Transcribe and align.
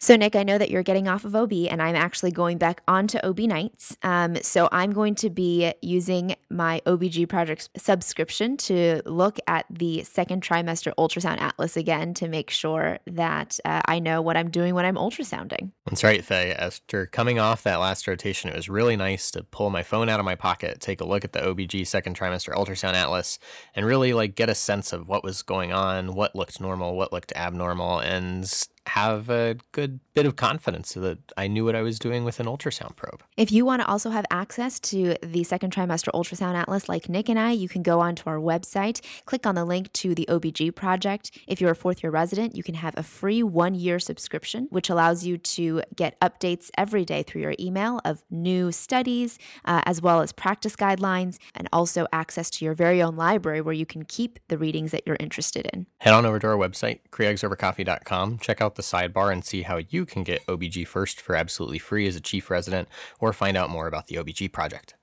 So, 0.00 0.14
Nick, 0.14 0.36
I 0.36 0.44
know 0.44 0.58
that 0.58 0.70
you're 0.70 0.84
getting 0.84 1.08
off 1.08 1.24
of 1.24 1.34
OB, 1.34 1.52
and 1.68 1.82
I'm 1.82 1.96
actually 1.96 2.30
going 2.30 2.56
back 2.56 2.82
onto 2.86 3.18
OB 3.18 3.40
nights. 3.40 3.96
Um, 4.04 4.36
so, 4.42 4.68
I'm 4.70 4.92
going 4.92 5.16
to 5.16 5.28
be 5.28 5.72
using 5.82 6.36
my 6.48 6.80
OBG 6.86 7.28
project 7.28 7.68
subscription 7.76 8.56
to 8.58 9.02
look 9.06 9.40
at 9.48 9.66
the 9.68 10.04
second 10.04 10.44
trimester 10.44 10.92
ultrasound 10.96 11.40
atlas 11.40 11.76
again 11.76 12.14
to 12.14 12.28
make 12.28 12.50
sure 12.50 13.00
that 13.08 13.58
uh, 13.64 13.80
I 13.86 13.98
know 13.98 14.22
what 14.22 14.36
I'm 14.36 14.50
doing 14.50 14.76
when 14.76 14.84
I'm 14.84 14.94
ultrasounding. 14.94 15.72
That's 15.86 16.04
right, 16.04 16.24
Faye. 16.24 16.54
After 16.54 17.06
coming 17.06 17.40
off 17.40 17.64
that 17.64 17.80
last 17.80 18.06
rotation, 18.06 18.50
it 18.50 18.56
was 18.56 18.68
really 18.68 18.94
nice 18.94 19.32
to 19.32 19.42
pull 19.42 19.70
my 19.70 19.82
phone 19.82 20.08
out 20.08 20.20
of 20.20 20.24
my 20.24 20.36
pocket, 20.36 20.80
take 20.80 21.00
a 21.00 21.04
look 21.04 21.24
at 21.24 21.32
the 21.32 21.40
OBG 21.40 21.84
second 21.88 22.16
trimester 22.16 22.54
ultrasound 22.54 22.94
atlas, 22.94 23.40
and 23.74 23.84
really 23.84 24.12
like 24.12 24.36
get 24.36 24.48
a 24.48 24.54
sense 24.54 24.92
of 24.92 25.08
what 25.08 25.24
was 25.24 25.42
going 25.42 25.72
on, 25.72 26.14
what 26.14 26.36
looked 26.36 26.60
normal, 26.60 26.94
what 26.94 27.12
looked 27.12 27.32
abnormal, 27.34 27.98
and 27.98 28.48
have 28.88 29.30
a 29.30 29.56
good 29.72 30.00
bit 30.14 30.26
of 30.26 30.36
confidence 30.36 30.94
so 30.94 31.00
that 31.00 31.18
I 31.36 31.46
knew 31.46 31.64
what 31.64 31.76
I 31.76 31.82
was 31.82 31.98
doing 31.98 32.24
with 32.24 32.40
an 32.40 32.46
ultrasound 32.46 32.96
probe. 32.96 33.22
If 33.36 33.52
you 33.52 33.64
want 33.64 33.82
to 33.82 33.86
also 33.86 34.10
have 34.10 34.26
access 34.30 34.80
to 34.80 35.14
the 35.22 35.44
second 35.44 35.72
trimester 35.72 36.08
ultrasound 36.12 36.56
atlas 36.56 36.88
like 36.88 37.08
Nick 37.08 37.28
and 37.28 37.38
I, 37.38 37.52
you 37.52 37.68
can 37.68 37.82
go 37.82 38.00
onto 38.00 38.28
our 38.28 38.38
website, 38.38 39.00
click 39.26 39.46
on 39.46 39.54
the 39.54 39.64
link 39.64 39.92
to 39.92 40.14
the 40.14 40.26
OBG 40.28 40.74
project. 40.74 41.38
If 41.46 41.60
you're 41.60 41.70
a 41.70 41.76
fourth 41.76 42.02
year 42.02 42.10
resident, 42.10 42.56
you 42.56 42.62
can 42.62 42.74
have 42.74 42.94
a 42.96 43.02
free 43.02 43.42
one 43.42 43.74
year 43.74 43.98
subscription, 43.98 44.66
which 44.70 44.90
allows 44.90 45.24
you 45.24 45.38
to 45.38 45.82
get 45.94 46.18
updates 46.20 46.70
every 46.76 47.04
day 47.04 47.22
through 47.22 47.42
your 47.42 47.54
email 47.60 48.00
of 48.04 48.24
new 48.30 48.72
studies, 48.72 49.38
uh, 49.66 49.82
as 49.84 50.02
well 50.02 50.20
as 50.20 50.32
practice 50.32 50.74
guidelines, 50.74 51.38
and 51.54 51.68
also 51.72 52.06
access 52.12 52.50
to 52.50 52.64
your 52.64 52.74
very 52.74 53.02
own 53.02 53.16
library 53.16 53.60
where 53.60 53.74
you 53.74 53.86
can 53.86 54.04
keep 54.04 54.38
the 54.48 54.58
readings 54.58 54.90
that 54.90 55.02
you're 55.06 55.16
interested 55.20 55.66
in. 55.72 55.86
Head 55.98 56.14
on 56.14 56.26
over 56.26 56.38
to 56.38 56.46
our 56.48 56.56
website, 56.56 57.00
creogsovercoffee.com, 57.12 58.38
check 58.38 58.60
out 58.60 58.74
the 58.78 58.82
sidebar 58.82 59.30
and 59.30 59.44
see 59.44 59.60
how 59.62 59.76
you 59.90 60.06
can 60.06 60.22
get 60.22 60.46
OBG 60.46 60.86
First 60.86 61.20
for 61.20 61.36
absolutely 61.36 61.78
free 61.78 62.06
as 62.06 62.16
a 62.16 62.20
chief 62.20 62.48
resident 62.48 62.88
or 63.20 63.34
find 63.34 63.58
out 63.58 63.68
more 63.68 63.86
about 63.86 64.06
the 64.06 64.16
OBG 64.16 64.50
project. 64.50 64.94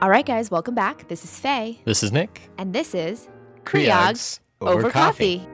All 0.00 0.10
right, 0.10 0.24
guys, 0.24 0.50
welcome 0.50 0.76
back. 0.76 1.08
This 1.08 1.24
is 1.24 1.38
Faye. 1.38 1.80
This 1.84 2.04
is 2.04 2.12
Nick. 2.12 2.48
And 2.56 2.72
this 2.72 2.94
is 2.94 3.28
Creogs 3.64 4.38
over, 4.60 4.74
over 4.74 4.90
coffee. 4.90 5.46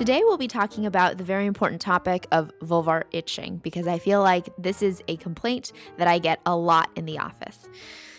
Today, 0.00 0.22
we'll 0.24 0.38
be 0.38 0.48
talking 0.48 0.86
about 0.86 1.18
the 1.18 1.24
very 1.24 1.44
important 1.44 1.78
topic 1.78 2.26
of 2.32 2.50
vulvar 2.60 3.02
itching 3.12 3.58
because 3.58 3.86
I 3.86 3.98
feel 3.98 4.22
like 4.22 4.48
this 4.56 4.80
is 4.80 5.02
a 5.08 5.18
complaint 5.18 5.72
that 5.98 6.08
I 6.08 6.18
get 6.18 6.40
a 6.46 6.56
lot 6.56 6.88
in 6.96 7.04
the 7.04 7.18
office. 7.18 7.68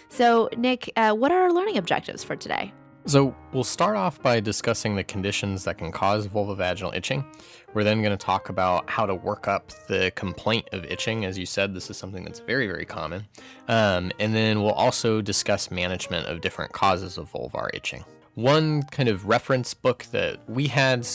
So, 0.07 0.47
Nick, 0.55 0.91
uh, 0.95 1.13
what 1.13 1.31
are 1.31 1.41
our 1.41 1.51
learning 1.51 1.79
objectives 1.79 2.23
for 2.23 2.35
today? 2.35 2.71
So, 3.07 3.35
we'll 3.51 3.63
start 3.63 3.95
off 3.95 4.21
by 4.21 4.39
discussing 4.39 4.95
the 4.95 5.03
conditions 5.03 5.63
that 5.63 5.79
can 5.79 5.91
cause 5.91 6.27
vulvovaginal 6.27 6.95
itching. 6.95 7.25
We're 7.73 7.83
then 7.83 8.03
going 8.03 8.16
to 8.16 8.25
talk 8.25 8.49
about 8.49 8.88
how 8.88 9.07
to 9.07 9.16
work 9.16 9.47
up 9.47 9.71
the 9.88 10.11
complaint 10.16 10.69
of 10.73 10.85
itching. 10.85 11.25
As 11.25 11.35
you 11.35 11.47
said, 11.47 11.73
this 11.73 11.89
is 11.89 11.97
something 11.97 12.23
that's 12.23 12.41
very, 12.41 12.67
very 12.67 12.85
common. 12.85 13.25
Um, 13.67 14.11
and 14.19 14.35
then 14.35 14.61
we'll 14.61 14.73
also 14.73 15.19
discuss 15.19 15.71
management 15.71 16.27
of 16.27 16.41
different 16.41 16.73
causes 16.73 17.17
of 17.17 17.31
vulvar 17.31 17.71
itching. 17.73 18.05
One 18.35 18.83
kind 18.83 19.09
of 19.09 19.25
reference 19.25 19.73
book 19.73 20.05
that 20.11 20.47
we 20.47 20.67
had 20.67 21.07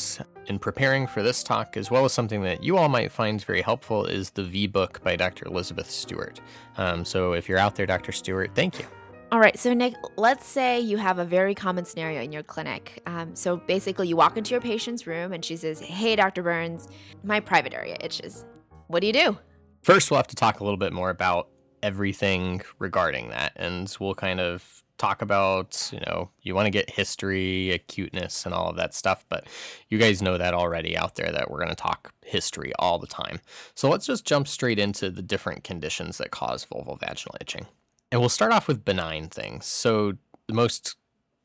in 0.49 0.59
preparing 0.59 1.07
for 1.07 1.23
this 1.23 1.43
talk, 1.43 1.77
as 1.77 1.91
well 1.91 2.05
as 2.05 2.13
something 2.13 2.43
that 2.43 2.63
you 2.63 2.77
all 2.77 2.89
might 2.89 3.13
find 3.13 3.43
very 3.45 3.63
helpful, 3.63 4.05
is 4.05 4.31
the 4.31 4.43
V 4.43 4.67
book 4.67 5.03
by 5.03 5.17
Dr. 5.17 5.47
Elizabeth 5.47 5.91
Stewart. 5.91 6.41
Um, 6.77 7.05
so 7.05 7.33
if 7.33 7.49
you're 7.49 7.59
out 7.59 7.75
there, 7.77 7.87
Dr. 7.87 8.13
Stewart, 8.13 8.51
thank 8.55 8.79
you. 8.79 8.87
All 9.33 9.41
right, 9.41 9.59
so 9.59 9.75
Nick, 9.75 9.95
let's 10.17 10.47
say 10.47 10.79
you 10.79 10.99
have 10.99 11.19
a 11.19 11.25
very 11.25 11.55
common 11.55 11.85
scenario 11.85 12.23
in 12.23 12.31
your 12.31 12.45
clinic. 12.45 13.03
Um, 13.07 13.35
so 13.35 13.57
basically, 13.57 14.07
you 14.07 14.17
walk 14.17 14.37
into 14.37 14.53
your 14.53 14.61
patient's 14.61 15.07
room 15.07 15.33
and 15.33 15.45
she 15.45 15.57
says, 15.57 15.81
Hey, 15.81 16.15
Dr. 16.15 16.45
Burns, 16.45 16.89
my 17.25 17.41
private 17.41 17.75
area 17.75 17.97
itches. 18.01 18.45
What 18.87 19.01
do 19.01 19.09
you 19.09 19.13
do? 19.13 19.39
First, 19.83 20.11
we'll 20.11 20.19
have 20.19 20.29
to 20.29 20.37
talk 20.37 20.61
a 20.61 20.65
little 20.65 20.77
bit 20.77 20.93
more 20.93 21.11
about 21.11 21.49
everything 21.87 22.63
regarding 22.81 23.29
that, 23.31 23.53
and 23.55 23.97
we'll 24.01 24.17
kind 24.17 24.41
of 24.41 24.83
talk 24.99 25.23
about, 25.23 25.91
you 25.93 26.01
know, 26.01 26.31
you 26.43 26.55
want 26.55 26.67
to 26.67 26.71
get 26.71 26.91
history, 26.91 27.71
acuteness, 27.71 28.45
and 28.45 28.55
all 28.55 28.69
of 28.69 28.77
that 28.77 28.95
stuff, 28.95 29.25
but 29.29 29.47
you 29.89 29.99
guys 29.99 30.23
know 30.23 30.39
that 30.39 30.55
already 30.55 30.97
out 30.97 31.15
there 31.15 31.31
that 31.31 31.51
we're 31.51 31.59
going 31.59 31.69
to 31.69 31.75
talk 31.75 32.13
history 32.25 32.73
all 32.79 32.99
the 32.99 33.07
time. 33.07 33.41
So 33.75 33.89
let's 33.91 34.07
just 34.07 34.25
jump 34.25 34.49
straight 34.49 34.79
into 34.79 35.11
the 35.11 35.23
different 35.23 35.65
conditions 35.65 36.19
that 36.19 36.31
cause 36.31 36.67
vulvovaginal 36.67 37.37
itching. 37.41 37.67
And 38.11 38.21
we'll 38.21 38.31
start 38.31 38.53
off 38.53 38.69
with 38.69 38.85
benign 38.85 39.29
things. 39.29 39.67
So 39.67 40.15
the 40.49 40.55
most 40.55 40.97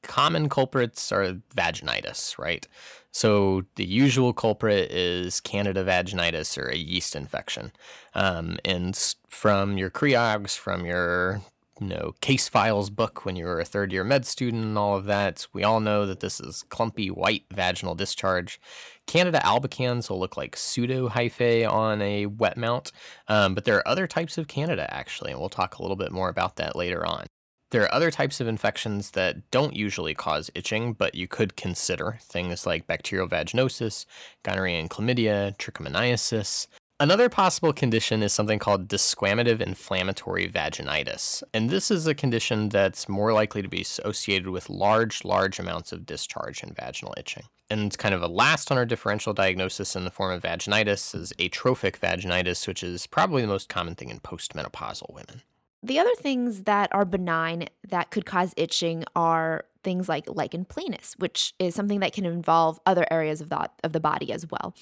common 0.04 0.50
culprits 0.50 1.12
are 1.12 1.34
vaginitis, 1.56 2.38
right? 2.38 2.68
So 3.12 3.64
the 3.76 3.86
usual 3.86 4.34
culprit 4.34 4.92
is 4.92 5.40
Candida 5.42 5.84
vaginitis 5.84 6.58
or 6.58 6.68
a 6.68 6.78
yeast 6.78 7.16
infection. 7.16 7.72
Um, 8.16 8.58
and 8.64 8.96
from 9.28 9.78
your 9.78 9.90
creogs, 9.90 10.58
from 10.58 10.86
your 10.86 11.42
you 11.80 11.88
know 11.88 12.14
case 12.22 12.48
files 12.48 12.92
book 12.92 13.26
when 13.26 13.36
you 13.36 13.46
were 13.46 13.60
a 13.60 13.66
third 13.66 13.92
year 13.92 14.04
med 14.04 14.26
student 14.26 14.64
and 14.64 14.78
all 14.78 14.96
of 14.96 15.06
that, 15.06 15.48
we 15.52 15.64
all 15.64 15.80
know 15.80 16.06
that 16.06 16.22
this 16.22 16.40
is 16.40 16.64
clumpy 16.70 17.10
white 17.10 17.44
vaginal 17.52 17.96
discharge. 17.96 18.62
Candida 19.08 19.40
albicans 19.40 20.10
will 20.10 20.20
look 20.20 20.38
like 20.38 20.56
pseudo 20.56 21.10
hyphae 21.10 21.70
on 21.70 22.02
a 22.02 22.28
wet 22.28 22.56
mount, 22.56 22.92
um, 23.28 23.56
but 23.56 23.66
there 23.66 23.76
are 23.78 23.88
other 23.88 24.08
types 24.08 24.38
of 24.38 24.48
Candida 24.48 24.92
actually, 24.94 25.32
and 25.32 25.40
we'll 25.40 25.50
talk 25.50 25.78
a 25.78 25.82
little 25.82 25.98
bit 25.98 26.12
more 26.12 26.30
about 26.30 26.56
that 26.58 26.76
later 26.76 27.06
on. 27.06 27.26
There 27.72 27.84
are 27.84 27.94
other 27.94 28.12
types 28.12 28.42
of 28.42 28.50
infections 28.50 29.12
that 29.12 29.50
don't 29.50 29.74
usually 29.74 30.14
cause 30.14 30.52
itching, 30.54 30.92
but 30.92 31.16
you 31.16 31.26
could 31.26 31.56
consider 31.56 32.20
things 32.22 32.66
like 32.66 32.86
bacterial 32.86 33.30
vaginosis, 33.30 34.06
gonorrhea 34.44 34.78
and 34.78 34.90
chlamydia, 34.90 35.56
trichomoniasis. 35.56 36.68
Another 37.00 37.30
possible 37.30 37.72
condition 37.72 38.24
is 38.24 38.34
something 38.34 38.60
called 38.60 38.90
desquamative 38.90 39.62
inflammatory 39.62 40.50
vaginitis. 40.50 41.44
And 41.54 41.70
this 41.70 41.90
is 41.90 42.06
a 42.08 42.14
condition 42.14 42.68
that's 42.68 43.08
more 43.08 43.32
likely 43.32 43.62
to 43.62 43.70
be 43.70 43.82
associated 43.82 44.50
with 44.50 44.70
large, 44.70 45.24
large 45.24 45.58
amounts 45.58 45.94
of 45.94 46.06
discharge 46.06 46.62
and 46.64 46.76
vaginal 46.76 47.14
itching. 47.18 47.46
And 47.70 47.98
kind 47.98 48.14
of 48.14 48.22
a 48.22 48.28
last 48.28 48.70
on 48.70 48.78
our 48.78 48.86
differential 48.86 49.34
diagnosis 49.34 49.96
in 49.96 50.04
the 50.04 50.12
form 50.12 50.34
of 50.34 50.44
vaginitis 50.44 51.16
is 51.16 51.32
atrophic 51.40 52.02
vaginitis, 52.02 52.68
which 52.68 52.84
is 52.84 53.08
probably 53.08 53.42
the 53.42 53.48
most 53.48 53.70
common 53.70 53.96
thing 53.96 54.10
in 54.10 54.20
postmenopausal 54.20 55.14
women. 55.14 55.42
The 55.84 56.00
other 56.00 56.14
things 56.20 56.64
that 56.64 56.94
are 56.94 57.06
benign 57.06 57.68
that 57.88 58.12
could 58.12 58.26
cause 58.26 58.54
itching 58.56 59.04
are 59.16 59.66
things 59.84 60.08
like 60.08 60.26
lichen 60.28 60.64
planus, 60.64 61.18
which 61.18 61.56
is 61.58 61.74
something 61.74 62.02
that 62.02 62.14
can 62.14 62.24
involve 62.24 62.80
other 62.86 63.06
areas 63.10 63.42
of 63.42 63.50
the, 63.50 63.68
of 63.84 63.92
the 63.92 64.00
body 64.00 64.32
as 64.32 64.46
well. 64.52 64.76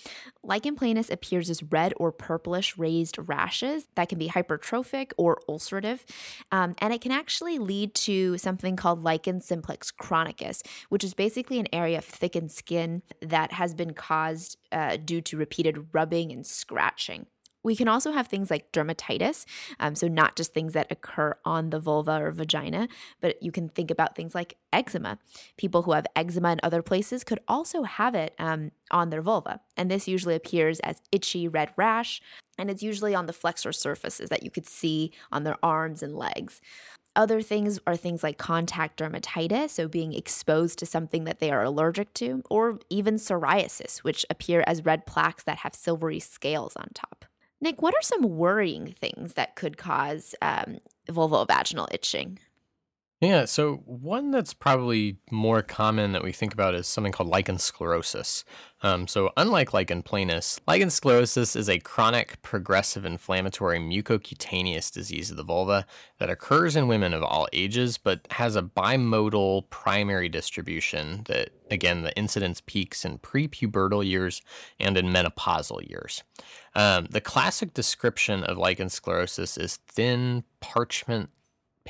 Lichen 0.44 0.76
planus 0.76 1.10
appears 1.10 1.50
as 1.50 1.64
red 1.64 1.94
or 1.96 2.12
purplish 2.12 2.78
raised 2.78 3.18
rashes 3.18 3.88
that 3.96 4.10
can 4.10 4.20
be 4.20 4.28
hypertrophic 4.28 5.12
or 5.18 5.40
ulcerative, 5.48 6.02
um, 6.52 6.76
and 6.80 6.94
it 6.94 7.00
can 7.00 7.14
actually 7.14 7.60
lead 7.60 7.94
to 7.94 8.38
something 8.38 8.76
called 8.76 9.02
lichen 9.02 9.40
simplex 9.40 9.92
chronicus, 9.92 10.62
which 10.90 11.06
is 11.06 11.14
basically 11.14 11.60
an 11.60 11.68
area 11.72 12.00
of 12.00 12.06
thickened 12.06 12.52
skin 12.52 13.02
that 13.22 13.54
has 13.54 13.74
been 13.74 13.94
caused 13.94 14.58
uh, 14.74 14.98
due 14.98 15.22
to 15.22 15.38
repeated 15.38 15.88
rubbing 15.94 16.32
and 16.32 16.46
scratching. 16.46 17.26
We 17.64 17.76
can 17.76 17.88
also 17.88 18.12
have 18.12 18.28
things 18.28 18.50
like 18.50 18.72
dermatitis, 18.72 19.46
um, 19.80 19.96
so 19.96 20.08
not 20.08 20.36
just 20.36 20.54
things 20.54 20.74
that 20.74 20.92
occur 20.92 21.36
on 21.44 21.70
the 21.70 21.80
vulva 21.80 22.22
or 22.22 22.32
vagina, 22.32 22.88
but 23.20 23.42
you 23.44 23.52
can 23.52 23.70
think 23.70 23.92
about 23.92 24.16
things 24.16 24.34
like 24.34 24.56
eczema. 24.72 25.20
People 25.58 25.84
who 25.84 25.92
have 25.92 26.08
eczema 26.16 26.54
in 26.54 26.60
other 26.64 26.82
places 26.82 27.24
could 27.24 27.40
also 27.48 27.84
have 27.84 28.16
it 28.16 28.34
um, 28.40 28.72
on 28.92 29.10
their 29.10 29.22
vulva, 29.22 29.60
and 29.76 29.92
this 29.92 30.08
usually 30.08 30.36
appears 30.36 30.80
as 30.82 31.02
itchy 31.12 31.48
red 31.48 31.72
rash, 31.76 32.22
and 32.58 32.70
it's 32.70 32.84
usually 32.84 33.14
on 33.14 33.26
the 33.26 33.34
flexor 33.34 33.74
surfaces 33.74 34.30
that 34.30 34.44
you 34.44 34.52
could 34.52 34.68
see 34.68 35.12
on 35.32 35.44
their 35.44 35.58
arms 35.64 36.02
and 36.02 36.16
legs. 36.16 36.62
Other 37.16 37.42
things 37.42 37.80
are 37.86 37.98
things 37.98 38.24
like 38.24 38.38
contact 38.38 39.00
dermatitis, 39.00 39.72
so 39.72 39.88
being 39.88 40.14
exposed 40.14 40.80
to 40.80 40.86
something 40.86 41.26
that 41.26 41.40
they 41.40 41.52
are 41.52 41.64
allergic 41.64 42.14
to, 42.16 42.44
or 42.50 42.80
even 42.90 43.16
psoriasis, 43.16 44.00
which 44.00 44.26
appear 44.30 44.64
as 44.68 44.86
red 44.86 45.06
plaques 45.06 45.44
that 45.44 45.58
have 45.58 45.76
silvery 45.76 46.20
scales 46.20 46.76
on 46.78 46.88
top. 46.94 47.26
Nick, 47.62 47.82
what 47.82 47.94
are 47.94 48.02
some 48.02 48.38
worrying 48.38 48.96
things 49.00 49.34
that 49.34 49.56
could 49.56 49.78
cause 49.78 50.34
um, 50.42 50.78
vulvovaginal 51.10 51.88
itching? 51.94 52.40
Yeah, 53.22 53.44
so 53.44 53.82
one 53.86 54.32
that's 54.32 54.54
probably 54.54 55.18
more 55.30 55.62
common 55.62 56.14
that 56.14 56.24
we 56.24 56.32
think 56.32 56.54
about 56.54 56.74
is 56.74 56.88
something 56.88 57.12
called 57.12 57.28
lichen 57.28 57.58
sclerosus. 57.58 58.46
Um, 58.82 59.08
so, 59.10 59.32
unlike 59.36 59.74
lichen 59.74 60.04
planus, 60.04 60.58
lichen 60.66 60.88
sclerosus 60.88 61.54
is 61.58 61.68
a 61.68 61.80
chronic, 61.80 62.42
progressive, 62.44 63.04
inflammatory 63.04 63.78
mucocutaneous 63.78 64.90
disease 64.90 65.30
of 65.32 65.36
the 65.36 65.44
vulva 65.44 65.86
that 66.20 66.30
occurs 66.30 66.78
in 66.78 66.88
women 66.88 67.14
of 67.14 67.22
all 67.22 67.50
ages, 67.52 67.98
but 67.98 68.26
has 68.32 68.56
a 68.56 68.62
bimodal 68.62 69.70
primary 69.70 70.30
distribution 70.30 71.24
that, 71.26 71.50
again, 71.70 72.04
the 72.04 72.16
incidence 72.18 72.62
peaks 72.66 73.04
in 73.04 73.18
prepubertal 73.18 74.06
years 74.06 74.42
and 74.80 74.98
in 74.98 75.08
menopausal 75.08 75.86
years. 75.90 76.24
Um, 76.74 77.08
the 77.10 77.20
classic 77.20 77.74
description 77.74 78.46
of 78.46 78.58
lichen 78.58 78.88
sclerosus 78.88 79.62
is 79.62 79.76
thin, 79.88 80.46
parchment 80.62 81.32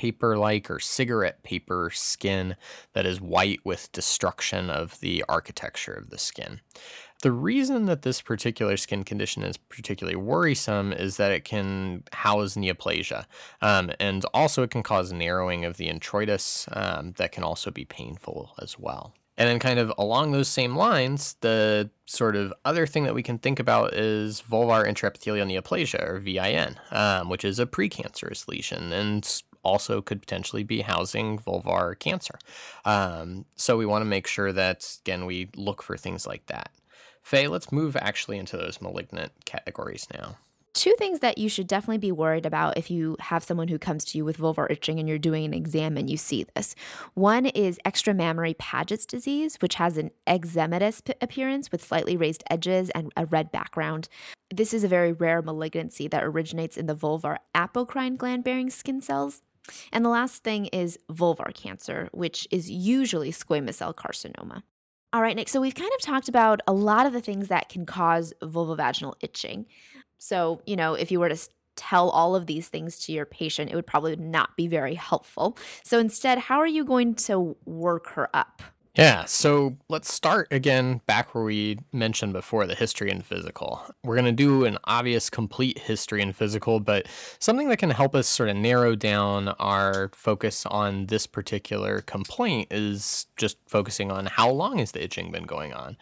paper 0.00 0.38
like 0.38 0.70
or 0.70 0.80
cigarette 0.80 1.42
paper 1.42 1.90
skin 1.92 2.56
that 2.94 3.04
is 3.04 3.20
white 3.20 3.60
with 3.64 3.92
destruction 3.92 4.70
of 4.70 4.98
the 5.00 5.22
architecture 5.28 5.92
of 5.92 6.08
the 6.08 6.16
skin. 6.16 6.58
The 7.20 7.30
reason 7.30 7.84
that 7.84 8.00
this 8.00 8.22
particular 8.22 8.78
skin 8.78 9.04
condition 9.04 9.42
is 9.42 9.58
particularly 9.58 10.16
worrisome 10.16 10.94
is 10.94 11.18
that 11.18 11.32
it 11.32 11.44
can 11.44 12.04
house 12.14 12.54
neoplasia. 12.54 13.26
Um, 13.60 13.90
and 14.00 14.24
also, 14.32 14.62
it 14.62 14.70
can 14.70 14.82
cause 14.82 15.12
narrowing 15.12 15.66
of 15.66 15.76
the 15.76 15.90
introitus 15.90 16.66
um, 16.74 17.12
that 17.18 17.32
can 17.32 17.44
also 17.44 17.70
be 17.70 17.84
painful 17.84 18.54
as 18.58 18.78
well. 18.78 19.12
And 19.36 19.50
then, 19.50 19.58
kind 19.58 19.78
of 19.78 19.92
along 19.98 20.32
those 20.32 20.48
same 20.48 20.76
lines, 20.76 21.36
the 21.42 21.90
sort 22.06 22.36
of 22.36 22.54
other 22.64 22.86
thing 22.86 23.04
that 23.04 23.14
we 23.14 23.22
can 23.22 23.36
think 23.36 23.60
about 23.60 23.92
is 23.92 24.42
vulvar 24.50 24.86
intraepithelial 24.86 25.46
neoplasia, 25.46 26.02
or 26.02 26.20
VIN, 26.20 26.80
um, 26.90 27.28
which 27.28 27.44
is 27.44 27.58
a 27.58 27.66
precancerous 27.66 28.48
lesion. 28.48 28.94
And 28.94 29.42
also 29.62 30.00
could 30.00 30.20
potentially 30.20 30.62
be 30.62 30.80
housing 30.80 31.38
vulvar 31.38 31.98
cancer. 31.98 32.38
Um, 32.84 33.44
so 33.56 33.76
we 33.76 33.86
want 33.86 34.02
to 34.02 34.06
make 34.06 34.26
sure 34.26 34.52
that, 34.52 34.98
again, 35.04 35.26
we 35.26 35.48
look 35.56 35.82
for 35.82 35.96
things 35.96 36.26
like 36.26 36.46
that. 36.46 36.70
Faye, 37.22 37.48
let's 37.48 37.70
move 37.70 37.96
actually 37.96 38.38
into 38.38 38.56
those 38.56 38.80
malignant 38.80 39.32
categories 39.44 40.06
now. 40.12 40.36
Two 40.72 40.94
things 40.98 41.18
that 41.18 41.36
you 41.36 41.48
should 41.48 41.66
definitely 41.66 41.98
be 41.98 42.12
worried 42.12 42.46
about 42.46 42.78
if 42.78 42.92
you 42.92 43.16
have 43.18 43.42
someone 43.42 43.66
who 43.66 43.78
comes 43.78 44.04
to 44.04 44.18
you 44.18 44.24
with 44.24 44.38
vulvar 44.38 44.70
itching 44.70 45.00
and 45.00 45.08
you're 45.08 45.18
doing 45.18 45.44
an 45.44 45.52
exam 45.52 45.96
and 45.96 46.08
you 46.08 46.16
see 46.16 46.46
this. 46.54 46.76
One 47.14 47.46
is 47.46 47.80
extramammary 47.84 48.56
Paget's 48.56 49.04
disease, 49.04 49.56
which 49.60 49.74
has 49.74 49.96
an 49.96 50.12
eczematous 50.28 51.12
appearance 51.20 51.72
with 51.72 51.84
slightly 51.84 52.16
raised 52.16 52.44
edges 52.48 52.88
and 52.90 53.12
a 53.16 53.26
red 53.26 53.50
background. 53.50 54.08
This 54.54 54.72
is 54.72 54.84
a 54.84 54.88
very 54.88 55.12
rare 55.12 55.42
malignancy 55.42 56.06
that 56.06 56.22
originates 56.22 56.76
in 56.76 56.86
the 56.86 56.96
vulvar 56.96 57.38
apocrine 57.52 58.16
gland 58.16 58.44
bearing 58.44 58.70
skin 58.70 59.00
cells. 59.00 59.42
And 59.92 60.04
the 60.04 60.10
last 60.10 60.42
thing 60.42 60.66
is 60.66 60.98
vulvar 61.10 61.54
cancer, 61.54 62.08
which 62.12 62.46
is 62.50 62.70
usually 62.70 63.32
squamous 63.32 63.74
cell 63.74 63.94
carcinoma. 63.94 64.62
All 65.12 65.22
right, 65.22 65.34
Nick, 65.34 65.48
so 65.48 65.60
we've 65.60 65.74
kind 65.74 65.90
of 65.98 66.00
talked 66.00 66.28
about 66.28 66.60
a 66.68 66.72
lot 66.72 67.06
of 67.06 67.12
the 67.12 67.20
things 67.20 67.48
that 67.48 67.68
can 67.68 67.84
cause 67.84 68.32
vulvovaginal 68.42 69.14
itching. 69.20 69.66
So, 70.18 70.62
you 70.66 70.76
know, 70.76 70.94
if 70.94 71.10
you 71.10 71.18
were 71.18 71.28
to 71.28 71.48
tell 71.74 72.10
all 72.10 72.36
of 72.36 72.46
these 72.46 72.68
things 72.68 72.98
to 73.00 73.12
your 73.12 73.24
patient, 73.24 73.70
it 73.70 73.74
would 73.74 73.86
probably 73.86 74.14
not 74.14 74.56
be 74.56 74.68
very 74.68 74.94
helpful. 74.94 75.56
So 75.82 75.98
instead, 75.98 76.38
how 76.38 76.58
are 76.58 76.66
you 76.66 76.84
going 76.84 77.14
to 77.14 77.56
work 77.64 78.08
her 78.10 78.28
up? 78.34 78.62
Yeah, 78.96 79.24
so 79.24 79.76
let's 79.88 80.12
start 80.12 80.48
again 80.50 81.00
back 81.06 81.32
where 81.32 81.44
we 81.44 81.78
mentioned 81.92 82.32
before 82.32 82.66
the 82.66 82.74
history 82.74 83.08
and 83.10 83.24
physical. 83.24 83.82
We're 84.02 84.16
going 84.16 84.24
to 84.24 84.32
do 84.32 84.64
an 84.64 84.78
obvious 84.84 85.30
complete 85.30 85.78
history 85.78 86.20
and 86.20 86.34
physical, 86.34 86.80
but 86.80 87.06
something 87.38 87.68
that 87.68 87.76
can 87.76 87.90
help 87.90 88.16
us 88.16 88.26
sort 88.26 88.48
of 88.48 88.56
narrow 88.56 88.96
down 88.96 89.48
our 89.60 90.10
focus 90.12 90.66
on 90.66 91.06
this 91.06 91.28
particular 91.28 92.00
complaint 92.00 92.68
is 92.72 93.26
just 93.36 93.58
focusing 93.68 94.10
on 94.10 94.26
how 94.26 94.50
long 94.50 94.78
has 94.78 94.90
the 94.90 95.02
itching 95.02 95.30
been 95.30 95.44
going 95.44 95.72
on? 95.72 95.96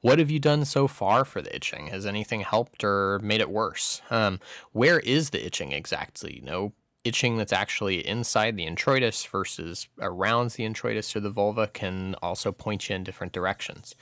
What 0.00 0.20
have 0.20 0.30
you 0.30 0.38
done 0.38 0.64
so 0.64 0.86
far 0.86 1.24
for 1.24 1.42
the 1.42 1.54
itching? 1.54 1.88
Has 1.88 2.06
anything 2.06 2.42
helped 2.42 2.84
or 2.84 3.18
made 3.18 3.40
it 3.40 3.50
worse? 3.50 4.00
Um, 4.10 4.38
where 4.70 5.00
is 5.00 5.30
the 5.30 5.44
itching 5.44 5.72
exactly? 5.72 6.36
You 6.36 6.42
know, 6.42 6.72
itching 7.08 7.38
that's 7.38 7.52
actually 7.52 8.06
inside 8.06 8.56
the 8.56 8.66
introitus 8.66 9.26
versus 9.26 9.88
around 10.00 10.50
the 10.50 10.64
introitus 10.64 11.16
or 11.16 11.20
the 11.20 11.30
vulva 11.30 11.66
can 11.66 12.14
also 12.22 12.52
point 12.52 12.88
you 12.88 12.96
in 12.96 13.02
different 13.02 13.32
directions. 13.32 13.94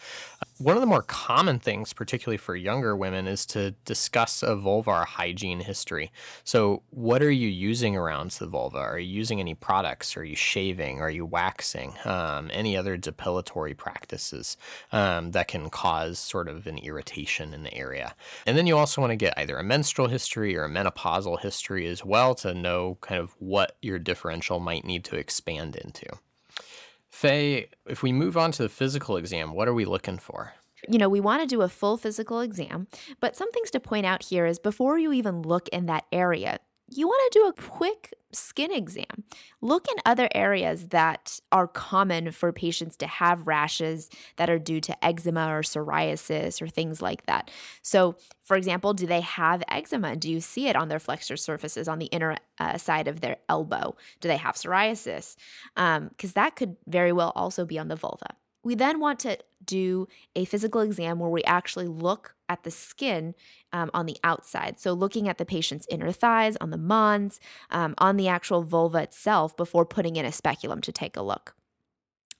One 0.58 0.76
of 0.76 0.80
the 0.80 0.86
more 0.86 1.02
common 1.02 1.58
things, 1.58 1.92
particularly 1.92 2.38
for 2.38 2.56
younger 2.56 2.96
women, 2.96 3.26
is 3.26 3.44
to 3.46 3.72
discuss 3.84 4.42
a 4.42 4.56
vulvar 4.56 5.04
hygiene 5.04 5.60
history. 5.60 6.10
So, 6.44 6.82
what 6.90 7.22
are 7.22 7.30
you 7.30 7.48
using 7.48 7.94
around 7.94 8.30
the 8.32 8.46
vulva? 8.46 8.78
Are 8.78 8.98
you 8.98 9.14
using 9.14 9.38
any 9.38 9.54
products? 9.54 10.16
Are 10.16 10.24
you 10.24 10.34
shaving? 10.34 11.00
Are 11.00 11.10
you 11.10 11.26
waxing? 11.26 11.94
Um, 12.06 12.50
any 12.52 12.76
other 12.76 12.96
depilatory 12.96 13.76
practices 13.76 14.56
um, 14.92 15.32
that 15.32 15.48
can 15.48 15.68
cause 15.68 16.18
sort 16.18 16.48
of 16.48 16.66
an 16.66 16.78
irritation 16.78 17.52
in 17.52 17.62
the 17.62 17.74
area? 17.74 18.14
And 18.46 18.56
then 18.56 18.66
you 18.66 18.78
also 18.78 19.02
want 19.02 19.10
to 19.10 19.16
get 19.16 19.34
either 19.36 19.58
a 19.58 19.62
menstrual 19.62 20.08
history 20.08 20.56
or 20.56 20.64
a 20.64 20.70
menopausal 20.70 21.40
history 21.40 21.86
as 21.86 22.02
well 22.02 22.34
to 22.36 22.54
know 22.54 22.95
kind 23.00 23.20
of 23.20 23.34
what 23.38 23.76
your 23.82 23.98
differential 23.98 24.60
might 24.60 24.84
need 24.84 25.04
to 25.04 25.16
expand 25.16 25.76
into. 25.76 26.06
Faye, 27.10 27.68
if 27.86 28.02
we 28.02 28.12
move 28.12 28.36
on 28.36 28.52
to 28.52 28.62
the 28.62 28.68
physical 28.68 29.16
exam, 29.16 29.54
what 29.54 29.68
are 29.68 29.74
we 29.74 29.84
looking 29.84 30.18
for? 30.18 30.52
You 30.88 30.98
know, 30.98 31.08
we 31.08 31.20
want 31.20 31.42
to 31.42 31.46
do 31.46 31.62
a 31.62 31.68
full 31.68 31.96
physical 31.96 32.40
exam, 32.40 32.86
but 33.20 33.34
some 33.34 33.50
things 33.52 33.70
to 33.70 33.80
point 33.80 34.06
out 34.06 34.24
here 34.24 34.46
is 34.46 34.58
before 34.58 34.98
you 34.98 35.12
even 35.12 35.42
look 35.42 35.68
in 35.68 35.86
that 35.86 36.04
area, 36.12 36.58
you 36.88 37.06
want 37.06 37.32
to 37.32 37.38
do 37.38 37.46
a 37.46 37.52
quick 37.52 38.14
skin 38.32 38.70
exam. 38.70 39.24
Look 39.60 39.86
in 39.88 39.96
other 40.04 40.28
areas 40.34 40.88
that 40.88 41.40
are 41.50 41.66
common 41.66 42.30
for 42.32 42.52
patients 42.52 42.96
to 42.98 43.06
have 43.06 43.46
rashes 43.46 44.10
that 44.36 44.50
are 44.50 44.58
due 44.58 44.80
to 44.82 45.04
eczema 45.04 45.48
or 45.48 45.62
psoriasis 45.62 46.60
or 46.62 46.68
things 46.68 47.02
like 47.02 47.26
that. 47.26 47.50
So, 47.82 48.16
for 48.44 48.56
example, 48.56 48.94
do 48.94 49.06
they 49.06 49.22
have 49.22 49.62
eczema? 49.68 50.16
Do 50.16 50.30
you 50.30 50.40
see 50.40 50.68
it 50.68 50.76
on 50.76 50.88
their 50.88 51.00
flexor 51.00 51.36
surfaces 51.36 51.88
on 51.88 51.98
the 51.98 52.06
inner 52.06 52.36
uh, 52.58 52.78
side 52.78 53.08
of 53.08 53.20
their 53.20 53.38
elbow? 53.48 53.96
Do 54.20 54.28
they 54.28 54.36
have 54.36 54.54
psoriasis? 54.54 55.36
Because 55.74 56.30
um, 56.30 56.32
that 56.34 56.56
could 56.56 56.76
very 56.86 57.12
well 57.12 57.32
also 57.34 57.64
be 57.64 57.78
on 57.78 57.88
the 57.88 57.96
vulva. 57.96 58.34
We 58.66 58.74
then 58.74 58.98
want 58.98 59.20
to 59.20 59.38
do 59.64 60.08
a 60.34 60.44
physical 60.44 60.80
exam 60.80 61.20
where 61.20 61.30
we 61.30 61.44
actually 61.44 61.86
look 61.86 62.34
at 62.48 62.64
the 62.64 62.72
skin 62.72 63.36
um, 63.72 63.92
on 63.94 64.06
the 64.06 64.16
outside. 64.24 64.80
So, 64.80 64.92
looking 64.92 65.28
at 65.28 65.38
the 65.38 65.44
patient's 65.44 65.86
inner 65.88 66.10
thighs, 66.10 66.56
on 66.60 66.70
the 66.70 66.76
mons, 66.76 67.38
um, 67.70 67.94
on 67.98 68.16
the 68.16 68.26
actual 68.26 68.64
vulva 68.64 68.98
itself 68.98 69.56
before 69.56 69.86
putting 69.86 70.16
in 70.16 70.24
a 70.24 70.32
speculum 70.32 70.80
to 70.80 70.90
take 70.90 71.16
a 71.16 71.22
look. 71.22 71.54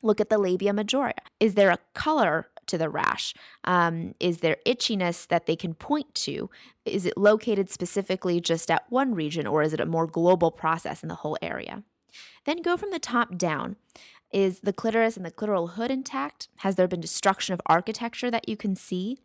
Look 0.03 0.21
at 0.21 0.29
the 0.29 0.37
labia 0.37 0.73
majora. 0.73 1.15
Is 1.39 1.55
there 1.55 1.71
a 1.71 1.79
color 1.95 2.49
to 2.67 2.77
the 2.77 2.91
rash? 2.91 3.33
Um, 3.63 4.17
is 4.19 4.39
there 4.39 4.57
itchiness 4.67 5.29
that 5.29 5.47
they 5.47 5.55
can 5.55 5.75
point 5.75 6.13
to? 6.27 6.51
Is 6.85 7.07
it 7.07 7.17
located 7.17 7.71
specifically 7.71 8.41
just 8.41 8.69
at 8.69 8.91
one 8.91 9.15
region, 9.15 9.47
or 9.47 9.63
is 9.63 9.73
it 9.73 9.79
a 9.79 9.87
more 9.87 10.09
global 10.09 10.51
process 10.51 11.05
in 11.05 11.09
the 11.09 11.15
whole 11.15 11.39
area? 11.41 11.85
Then 12.47 12.63
go 12.63 12.77
from 12.77 12.91
the 12.91 12.99
top 12.99 13.37
down. 13.37 13.77
Is 14.33 14.61
the 14.61 14.73
clitoris 14.73 15.17
and 15.17 15.25
the 15.25 15.31
clitoral 15.31 15.71
hood 15.71 15.91
intact? 15.91 16.49
Has 16.59 16.77
there 16.77 16.89
been 16.89 17.01
destruction 17.01 17.55
of 17.55 17.61
architecture 17.67 18.31
that 18.31 18.49
you 18.49 18.57
can 18.57 18.75
see? 18.75 19.19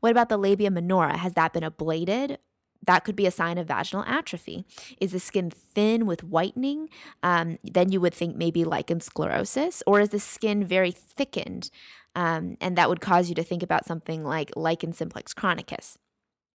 What 0.00 0.12
about 0.12 0.28
the 0.28 0.36
labia 0.36 0.70
minora? 0.70 1.16
Has 1.16 1.34
that 1.34 1.52
been 1.52 1.62
ablated? 1.62 2.36
That 2.84 3.04
could 3.04 3.16
be 3.16 3.26
a 3.26 3.30
sign 3.30 3.58
of 3.58 3.68
vaginal 3.68 4.04
atrophy. 4.06 4.64
Is 5.00 5.12
the 5.12 5.20
skin 5.20 5.50
thin 5.50 6.04
with 6.04 6.24
whitening? 6.24 6.88
Um, 7.22 7.58
then 7.62 7.92
you 7.92 8.00
would 8.00 8.14
think 8.14 8.36
maybe 8.36 8.64
lichen 8.64 9.00
sclerosis, 9.00 9.82
Or 9.86 10.00
is 10.00 10.10
the 10.10 10.18
skin 10.18 10.64
very 10.64 10.90
thickened? 10.90 11.70
Um, 12.14 12.56
and 12.60 12.76
that 12.76 12.88
would 12.88 13.00
cause 13.00 13.28
you 13.28 13.34
to 13.36 13.44
think 13.44 13.62
about 13.62 13.86
something 13.86 14.24
like 14.24 14.50
lichen 14.56 14.92
simplex 14.92 15.32
chronicus. 15.32 15.96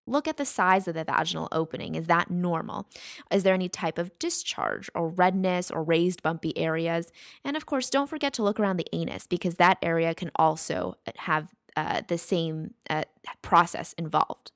Look 0.06 0.28
at 0.28 0.36
the 0.36 0.44
size 0.44 0.86
of 0.86 0.94
the 0.94 1.04
vaginal 1.04 1.48
opening. 1.50 1.94
Is 1.94 2.06
that 2.06 2.30
normal? 2.30 2.88
Is 3.30 3.42
there 3.42 3.54
any 3.54 3.68
type 3.68 3.98
of 3.98 4.16
discharge 4.18 4.88
or 4.94 5.08
redness 5.08 5.70
or 5.70 5.82
raised 5.82 6.22
bumpy 6.22 6.56
areas? 6.56 7.10
And 7.44 7.56
of 7.56 7.66
course, 7.66 7.90
don't 7.90 8.08
forget 8.08 8.32
to 8.34 8.42
look 8.42 8.60
around 8.60 8.76
the 8.76 8.86
anus 8.92 9.26
because 9.26 9.56
that 9.56 9.78
area 9.82 10.14
can 10.14 10.30
also 10.36 10.96
have 11.16 11.48
uh, 11.76 12.02
the 12.08 12.18
same 12.18 12.74
uh, 12.88 13.02
process 13.42 13.92
involved. 13.94 14.52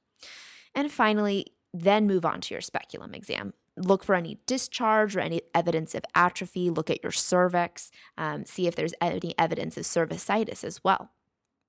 And 0.75 0.91
finally, 0.91 1.47
then 1.75 2.07
move 2.07 2.25
on 2.25 2.41
to 2.43 2.55
your 2.55 2.61
speculum 2.61 3.15
exam. 3.15 3.53
Look 3.77 4.05
for 4.05 4.15
any 4.15 4.39
discharge 4.47 5.17
or 5.17 5.21
any 5.21 5.43
evidence 5.55 5.95
of 5.95 6.05
atrophy. 6.15 6.71
Look 6.71 6.91
at 6.91 7.03
your 7.03 7.13
cervix. 7.13 7.91
Um, 8.19 8.45
see 8.45 8.67
if 8.67 8.75
there's 8.75 8.95
any 9.01 9.35
evidence 9.39 9.77
of 9.77 9.85
cervicitis 9.85 10.65
as 10.65 10.83
well. 10.85 11.11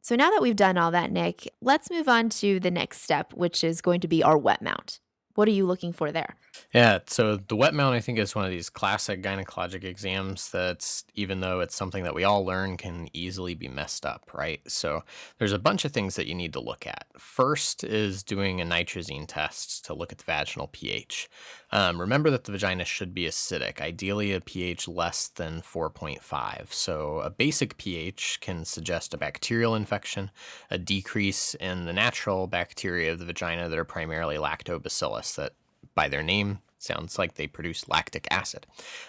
So 0.01 0.15
now 0.15 0.31
that 0.31 0.41
we've 0.41 0.55
done 0.55 0.77
all 0.77 0.91
that, 0.91 1.11
Nick, 1.11 1.51
let's 1.61 1.91
move 1.91 2.09
on 2.09 2.29
to 2.29 2.59
the 2.59 2.71
next 2.71 3.01
step, 3.01 3.33
which 3.33 3.63
is 3.63 3.81
going 3.81 4.01
to 4.01 4.07
be 4.07 4.23
our 4.23 4.37
wet 4.37 4.61
mount. 4.61 4.99
What 5.35 5.47
are 5.47 5.51
you 5.51 5.65
looking 5.65 5.93
for 5.93 6.11
there? 6.11 6.35
Yeah, 6.73 6.99
so 7.07 7.37
the 7.37 7.55
wet 7.55 7.73
mount, 7.73 7.95
I 7.95 8.01
think, 8.01 8.19
is 8.19 8.35
one 8.35 8.43
of 8.43 8.51
these 8.51 8.69
classic 8.69 9.23
gynecologic 9.23 9.83
exams 9.83 10.49
that's, 10.49 11.05
even 11.15 11.39
though 11.39 11.61
it's 11.61 11.75
something 11.75 12.03
that 12.03 12.13
we 12.15 12.25
all 12.25 12.43
learn, 12.43 12.75
can 12.75 13.07
easily 13.13 13.55
be 13.55 13.69
messed 13.69 14.05
up, 14.05 14.31
right? 14.33 14.59
So 14.67 15.03
there's 15.37 15.53
a 15.53 15.59
bunch 15.59 15.85
of 15.85 15.93
things 15.93 16.15
that 16.15 16.27
you 16.27 16.35
need 16.35 16.53
to 16.53 16.59
look 16.59 16.85
at. 16.85 17.05
First 17.17 17.83
is 17.83 18.23
doing 18.23 18.59
a 18.59 18.65
nitrazine 18.65 19.25
test 19.25 19.85
to 19.85 19.93
look 19.93 20.11
at 20.11 20.17
the 20.17 20.25
vaginal 20.25 20.67
pH. 20.67 21.29
Um, 21.73 22.01
remember 22.01 22.29
that 22.31 22.43
the 22.43 22.51
vagina 22.51 22.83
should 22.83 23.13
be 23.13 23.25
acidic, 23.25 23.79
ideally 23.79 24.33
a 24.33 24.41
pH 24.41 24.87
less 24.87 25.29
than 25.29 25.61
4.5. 25.61 26.73
So 26.73 27.19
a 27.19 27.29
basic 27.29 27.77
pH 27.77 28.39
can 28.41 28.65
suggest 28.65 29.13
a 29.13 29.17
bacterial 29.17 29.75
infection, 29.75 30.31
a 30.69 30.77
decrease 30.77 31.53
in 31.55 31.85
the 31.85 31.93
natural 31.93 32.47
bacteria 32.47 33.13
of 33.13 33.19
the 33.19 33.25
vagina 33.25 33.69
that 33.69 33.77
are 33.79 33.85
primarily 33.85 34.35
lactobacillus, 34.35 35.35
that 35.35 35.53
by 35.95 36.09
their 36.09 36.23
name 36.23 36.59
sounds 36.81 37.17
like 37.17 37.35
they 37.35 37.47
produce 37.47 37.87
lactic 37.87 38.27
acid. 38.31 38.65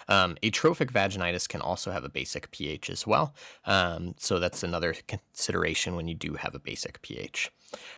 Um, 0.09 0.37
atrophic 0.43 0.93
vaginitis 0.93 1.49
can 1.49 1.61
also 1.61 1.91
have 1.91 2.05
a 2.05 2.09
basic 2.09 2.50
pH 2.50 2.91
as 2.91 3.07
well. 3.07 3.35
Um, 3.67 4.14
so 4.19 4.38
that's 4.38 4.62
another 4.62 4.95
consideration 5.07 5.97
when 5.97 6.09
you 6.09 6.14
do 6.14 6.35
have 6.35 6.55
a 6.55 6.59
basic 6.59 7.00
pH. 7.02 7.50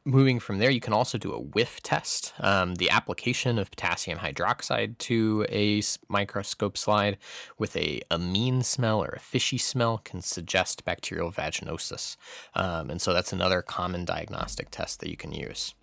Moving 0.04 0.38
from 0.38 0.58
there, 0.58 0.70
you 0.70 0.80
can 0.80 0.92
also 0.92 1.18
do 1.18 1.32
a 1.32 1.40
whiff 1.40 1.82
test. 1.82 2.32
Um, 2.38 2.76
the 2.76 2.90
application 2.90 3.58
of 3.58 3.70
potassium 3.70 4.18
hydroxide 4.18 4.98
to 4.98 5.46
a 5.48 5.82
microscope 6.08 6.78
slide 6.78 7.18
with 7.58 7.74
a 7.76 8.02
amine 8.10 8.62
smell 8.62 9.02
or 9.02 9.08
a 9.08 9.20
fishy 9.20 9.58
smell 9.58 9.98
can 9.98 10.22
suggest 10.22 10.84
bacterial 10.84 11.32
vaginosis. 11.32 12.16
Um, 12.54 12.90
and 12.90 13.02
so 13.02 13.12
that's 13.12 13.32
another 13.32 13.62
common 13.62 14.04
diagnostic 14.04 14.70
test 14.70 15.00
that 15.00 15.10
you 15.10 15.16
can 15.16 15.32
use. 15.32 15.74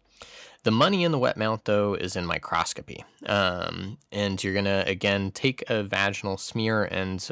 The 0.63 0.71
money 0.71 1.03
in 1.03 1.11
the 1.11 1.17
wet 1.17 1.37
mount, 1.37 1.65
though, 1.65 1.95
is 1.95 2.15
in 2.15 2.25
microscopy. 2.25 3.03
Um, 3.25 3.97
and 4.11 4.43
you're 4.43 4.53
going 4.53 4.65
to, 4.65 4.87
again, 4.87 5.31
take 5.31 5.63
a 5.69 5.83
vaginal 5.83 6.37
smear 6.37 6.83
and 6.83 7.27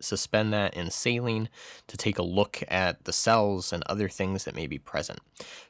suspend 0.00 0.52
that 0.54 0.74
in 0.74 0.90
saline 0.90 1.50
to 1.86 1.96
take 1.96 2.18
a 2.18 2.22
look 2.22 2.62
at 2.68 3.04
the 3.04 3.12
cells 3.12 3.72
and 3.72 3.82
other 3.84 4.08
things 4.08 4.44
that 4.44 4.54
may 4.54 4.66
be 4.66 4.78
present. 4.78 5.20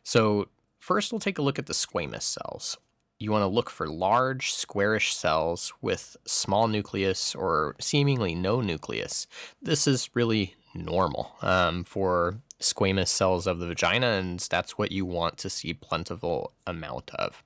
So, 0.04 0.48
first, 0.78 1.12
we'll 1.12 1.18
take 1.18 1.38
a 1.38 1.42
look 1.42 1.58
at 1.58 1.66
the 1.66 1.72
squamous 1.72 2.22
cells. 2.22 2.78
You 3.18 3.32
want 3.32 3.42
to 3.42 3.48
look 3.48 3.68
for 3.68 3.88
large, 3.88 4.52
squarish 4.52 5.14
cells 5.14 5.72
with 5.82 6.16
small 6.24 6.68
nucleus 6.68 7.34
or 7.34 7.76
seemingly 7.78 8.34
no 8.34 8.60
nucleus. 8.60 9.26
This 9.60 9.86
is 9.86 10.10
really 10.14 10.54
normal 10.74 11.32
um, 11.42 11.84
for 11.84 12.40
squamous 12.60 13.08
cells 13.08 13.46
of 13.46 13.58
the 13.58 13.66
vagina, 13.66 14.06
and 14.06 14.38
that's 14.38 14.78
what 14.78 14.92
you 14.92 15.04
want 15.04 15.38
to 15.38 15.50
see 15.50 15.74
plentiful 15.74 16.52
amount 16.66 17.10
of. 17.14 17.42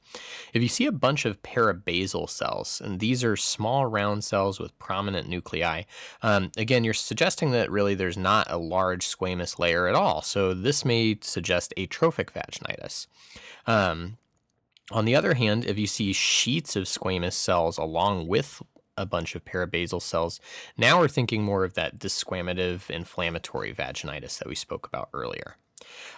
If 0.53 0.63
you 0.63 0.69
see 0.69 0.87
a 0.87 0.93
bunch 0.93 1.25
of 1.25 1.43
parabasal 1.43 2.29
cells, 2.29 2.81
and 2.85 3.01
these 3.01 3.25
are 3.25 3.37
small 3.37 3.87
round 3.87 4.25
cells 4.25 4.61
with 4.61 4.79
prominent 4.79 5.29
nuclei, 5.29 5.83
um, 6.23 6.51
again, 6.57 6.85
you're 6.85 6.95
suggesting 6.95 7.53
that 7.53 7.71
really 7.71 7.95
there's 7.95 8.19
not 8.19 8.51
a 8.51 8.59
large 8.59 9.07
squamous 9.07 9.59
layer 9.59 9.87
at 9.87 9.95
all. 9.95 10.21
So 10.23 10.53
this 10.53 10.85
may 10.85 11.19
suggest 11.21 11.73
atrophic 11.77 12.33
vaginitis. 12.33 13.07
Um, 13.67 14.19
on 14.91 15.07
the 15.07 15.17
other 15.17 15.35
hand, 15.35 15.65
if 15.65 15.79
you 15.79 15.87
see 15.87 16.13
sheets 16.13 16.77
of 16.77 16.85
squamous 16.85 17.33
cells 17.33 17.79
along 17.79 18.27
with 18.27 18.63
a 18.97 19.07
bunch 19.07 19.35
of 19.35 19.45
parabasal 19.45 20.01
cells. 20.01 20.41
Now 20.77 20.99
we're 20.99 21.09
thinking 21.09 21.43
more 21.43 21.65
of 21.65 21.75
that 21.75 21.99
desquamative 21.99 22.91
inflammatory 22.91 23.75
vaginitis 23.75 24.39
that 24.39 24.49
we 24.49 24.55
spoke 24.55 24.87
about 24.87 25.09
earlier. 25.13 25.57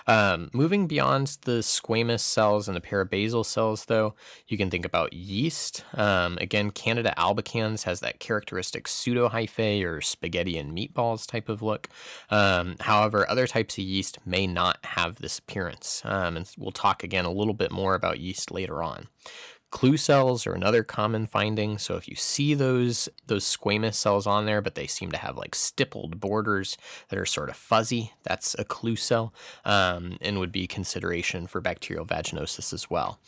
Um, 0.07 0.51
moving 0.53 0.87
beyond 0.87 1.39
the 1.43 1.59
squamous 1.61 2.21
cells 2.21 2.69
and 2.69 2.77
the 2.77 2.81
parabasal 2.81 3.45
cells, 3.45 3.87
though, 3.87 4.15
you 4.47 4.57
can 4.57 4.71
think 4.71 4.85
about 4.85 5.13
yeast. 5.13 5.85
Um, 5.95 6.39
again, 6.41 6.71
Candida 6.71 7.13
albicans 7.19 7.83
has 7.83 8.01
that 8.01 8.21
characteristic 8.21 8.85
pseudohyphae 8.85 9.85
or 9.85 10.01
spaghetti 10.01 10.59
and 10.59 10.77
meatballs 10.77 11.27
type 11.27 11.49
of 11.49 11.63
look. 11.63 11.89
Um, 12.31 12.77
however, 12.81 13.29
other 13.29 13.47
types 13.47 13.79
of 13.79 13.85
yeast 13.85 14.19
may 14.25 14.47
not 14.47 14.79
have 14.85 15.17
this 15.17 15.39
appearance. 15.39 16.03
Um, 16.05 16.37
and 16.37 16.51
we'll 16.57 16.73
talk 16.73 17.03
again 17.03 17.25
a 17.25 17.33
little 17.33 17.55
bit 17.55 17.73
more 17.73 17.95
about 17.95 18.21
yeast 18.21 18.51
later 18.51 18.83
on. 18.83 19.09
Clue 19.71 19.97
cells 19.97 20.47
are 20.47 20.55
another 20.55 20.83
common 20.83 21.27
finding. 21.27 21.77
So 21.77 21.97
if 21.97 22.09
you 22.09 22.15
see 22.15 22.55
those 22.55 23.09
those 23.27 23.45
squamous 23.45 23.95
cells 23.95 24.27
on 24.27 24.47
there, 24.47 24.63
but 24.63 24.75
they 24.75 24.87
seem 24.87 25.11
to 25.11 25.19
have 25.19 25.37
like 25.37 25.55
stippled 25.55 26.21
borders 26.21 26.79
that 27.09 27.19
are 27.19 27.27
sort 27.27 27.51
of 27.51 27.57
fuzzy, 27.57 28.13
that's 28.23 28.55
a 28.59 28.65
clue 28.65 28.97
cell, 28.97 29.35
um, 29.65 30.19
and 30.21 30.39
would 30.39 30.53
be 30.53 30.67
consideration 30.67 31.47
for 31.47 31.61
bacterial 31.61 32.07
vaginosis 32.07 32.73
as 32.73 32.89
well. 32.89 33.19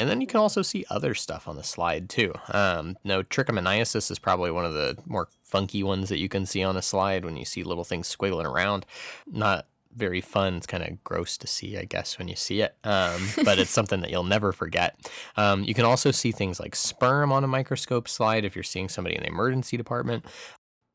And 0.00 0.08
then 0.08 0.22
you 0.22 0.26
can 0.26 0.40
also 0.40 0.62
see 0.62 0.86
other 0.88 1.14
stuff 1.14 1.46
on 1.46 1.56
the 1.56 1.62
slide 1.62 2.08
too. 2.08 2.32
Um, 2.48 2.96
no, 3.04 3.22
trichomoniasis 3.22 4.10
is 4.10 4.18
probably 4.18 4.50
one 4.50 4.64
of 4.64 4.72
the 4.72 4.96
more 5.04 5.28
funky 5.42 5.82
ones 5.82 6.08
that 6.08 6.18
you 6.18 6.28
can 6.28 6.46
see 6.46 6.62
on 6.62 6.76
a 6.76 6.82
slide 6.82 7.22
when 7.22 7.36
you 7.36 7.44
see 7.44 7.62
little 7.62 7.84
things 7.84 8.14
squiggling 8.14 8.46
around. 8.46 8.86
Not 9.30 9.66
very 9.94 10.20
fun. 10.20 10.54
It's 10.54 10.66
kind 10.66 10.82
of 10.82 11.02
gross 11.04 11.36
to 11.38 11.46
see, 11.46 11.76
I 11.76 11.84
guess, 11.84 12.18
when 12.18 12.28
you 12.28 12.36
see 12.36 12.60
it, 12.60 12.76
um, 12.84 13.20
but 13.44 13.58
it's 13.58 13.70
something 13.70 14.00
that 14.00 14.10
you'll 14.10 14.24
never 14.24 14.52
forget. 14.52 14.96
Um, 15.36 15.64
you 15.64 15.74
can 15.74 15.84
also 15.84 16.10
see 16.10 16.32
things 16.32 16.60
like 16.60 16.76
sperm 16.76 17.32
on 17.32 17.44
a 17.44 17.48
microscope 17.48 18.08
slide 18.08 18.44
if 18.44 18.54
you're 18.54 18.62
seeing 18.62 18.88
somebody 18.88 19.16
in 19.16 19.22
the 19.22 19.28
emergency 19.28 19.76
department. 19.76 20.24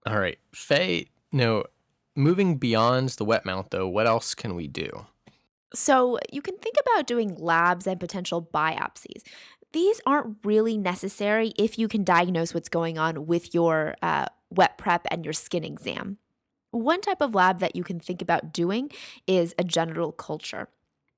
All 0.06 0.20
right, 0.20 0.38
Faye, 0.54 1.08
no, 1.32 1.64
moving 2.16 2.58
beyond 2.58 3.10
the 3.10 3.26
wet 3.26 3.46
mount, 3.46 3.72
though, 3.72 3.88
what 3.88 4.08
else 4.08 4.36
can 4.36 4.56
we 4.56 4.68
do? 4.68 5.06
So 5.74 6.20
you 6.32 6.42
can 6.42 6.58
think 6.58 6.76
about 6.80 7.08
doing 7.08 7.36
labs 7.36 7.88
and 7.88 8.00
potential 8.00 8.48
biopsies. 8.54 9.24
These 9.74 10.00
aren't 10.06 10.38
really 10.46 10.78
necessary 10.78 11.54
if 11.58 11.78
you 11.78 11.88
can 11.90 12.06
diagnose 12.06 12.54
what's 12.54 12.70
going 12.70 12.98
on 12.98 13.26
with 13.26 13.54
your 13.54 13.96
uh, 14.02 14.28
wet 14.50 14.78
prep 14.78 15.06
and 15.12 15.26
your 15.26 15.34
skin 15.34 15.66
exam. 15.66 16.18
One 16.76 17.00
type 17.00 17.22
of 17.22 17.34
lab 17.34 17.60
that 17.60 17.78
you 17.78 17.86
can 17.86 18.02
think 18.02 18.22
about 18.22 18.52
doing 18.52 18.92
is 19.28 19.56
a 19.58 19.64
genital 19.64 20.12
culture. 20.12 20.68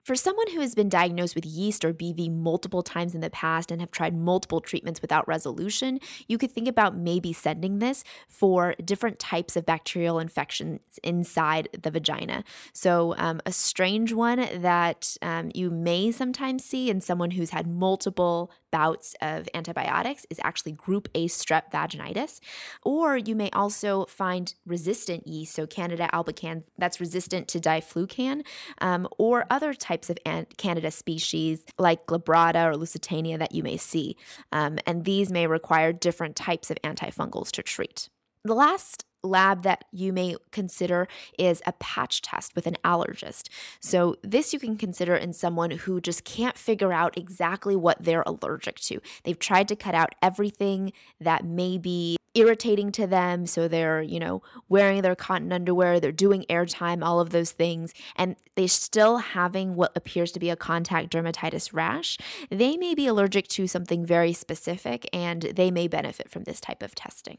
For 0.03 0.15
someone 0.15 0.51
who 0.51 0.61
has 0.61 0.75
been 0.75 0.87
diagnosed 0.87 1.33
with 1.33 1.47
yeast 1.47 1.83
or 1.83 1.93
BV 1.93 2.31
multiple 2.31 2.83
times 2.83 3.15
in 3.15 3.21
the 3.21 3.31
past 3.31 3.71
and 3.71 3.81
have 3.81 3.89
tried 3.89 4.15
multiple 4.15 4.61
treatments 4.61 5.01
without 5.01 5.27
resolution, 5.27 5.99
you 6.27 6.37
could 6.37 6.51
think 6.51 6.67
about 6.67 6.95
maybe 6.95 7.33
sending 7.33 7.79
this 7.79 8.03
for 8.29 8.75
different 8.85 9.17
types 9.17 9.55
of 9.57 9.65
bacterial 9.65 10.19
infections 10.19 10.79
inside 11.03 11.69
the 11.73 11.89
vagina. 11.89 12.43
So, 12.71 13.15
um, 13.17 13.41
a 13.45 13.51
strange 13.51 14.13
one 14.13 14.47
that 14.61 15.17
um, 15.23 15.51
you 15.55 15.71
may 15.71 16.11
sometimes 16.11 16.63
see 16.63 16.89
in 16.89 17.01
someone 17.01 17.31
who's 17.31 17.49
had 17.49 17.67
multiple 17.67 18.51
bouts 18.77 19.15
of 19.22 19.50
antibiotics 19.55 20.27
is 20.29 20.39
actually 20.43 20.74
group 20.74 21.10
A 21.15 21.27
strep 21.27 21.72
vaginitis. 21.72 22.39
Or 22.84 23.17
you 23.17 23.36
may 23.36 23.50
also 23.50 24.05
find 24.05 24.53
resistant 24.67 25.25
yeast, 25.25 25.55
so 25.55 25.65
Candida 25.65 26.07
albicans, 26.13 26.65
that's 26.77 27.00
resistant 27.00 27.48
to 27.48 27.60
diflucan, 27.60 28.46
um, 28.79 29.07
or 29.17 29.46
other 29.50 29.74
types 29.74 30.12
of 30.12 30.19
Candida 30.57 30.91
species 30.91 31.65
like 31.79 32.05
glabrata 32.05 32.72
or 32.72 32.75
lusitaniae 32.77 33.39
that 33.39 33.51
you 33.51 33.63
may 33.63 33.77
see. 33.77 34.15
Um, 34.51 34.77
and 34.86 35.05
these 35.05 35.31
may 35.31 35.48
require 35.48 35.91
different 35.91 36.36
types 36.36 36.69
of 36.69 36.77
antifungals 36.84 37.50
to 37.53 37.63
treat. 37.63 38.10
The 38.43 38.53
last 38.53 39.06
lab 39.24 39.63
that 39.63 39.86
you 39.91 40.13
may 40.13 40.36
consider 40.51 41.07
is 41.38 41.62
a 41.65 41.74
patch 41.74 42.21
test 42.21 42.55
with 42.55 42.67
an 42.67 42.77
allergist. 42.83 43.50
So, 43.79 44.15
this 44.24 44.53
you 44.53 44.59
can 44.59 44.77
consider 44.77 45.15
in 45.15 45.33
someone 45.33 45.71
who 45.71 46.01
just 46.01 46.24
can't 46.24 46.57
figure 46.57 46.93
out 46.93 47.17
exactly 47.17 47.75
what 47.75 48.03
they're 48.03 48.24
allergic 48.25 48.79
to. 48.81 49.01
They've 49.24 49.38
tried 49.38 49.67
to 49.69 49.75
cut 49.75 49.95
out 49.95 50.15
everything 50.21 50.93
that 51.19 51.45
may 51.45 51.77
be 51.77 52.17
irritating 52.33 52.91
to 52.93 53.07
them. 53.07 53.45
So, 53.45 53.67
they're, 53.67 54.01
you 54.01 54.19
know, 54.19 54.41
wearing 54.69 55.01
their 55.01 55.15
cotton 55.15 55.51
underwear, 55.51 56.00
they're 56.00 56.12
doing 56.12 56.45
airtime, 56.50 57.03
all 57.03 57.19
of 57.19 57.31
those 57.31 57.51
things, 57.51 57.93
and 58.15 58.36
they're 58.55 58.67
still 58.67 59.17
having 59.17 59.75
what 59.75 59.95
appears 59.95 60.31
to 60.33 60.39
be 60.39 60.50
a 60.50 60.55
contact 60.55 61.12
dermatitis 61.12 61.74
rash. 61.74 62.17
They 62.50 62.77
may 62.77 62.95
be 62.95 63.07
allergic 63.07 63.47
to 63.50 63.67
something 63.67 64.05
very 64.05 64.33
specific 64.33 65.07
and 65.13 65.41
they 65.41 65.71
may 65.71 65.88
benefit 65.88 66.29
from 66.29 66.43
this 66.43 66.59
type 66.59 66.83
of 66.83 66.95
testing. 66.95 67.38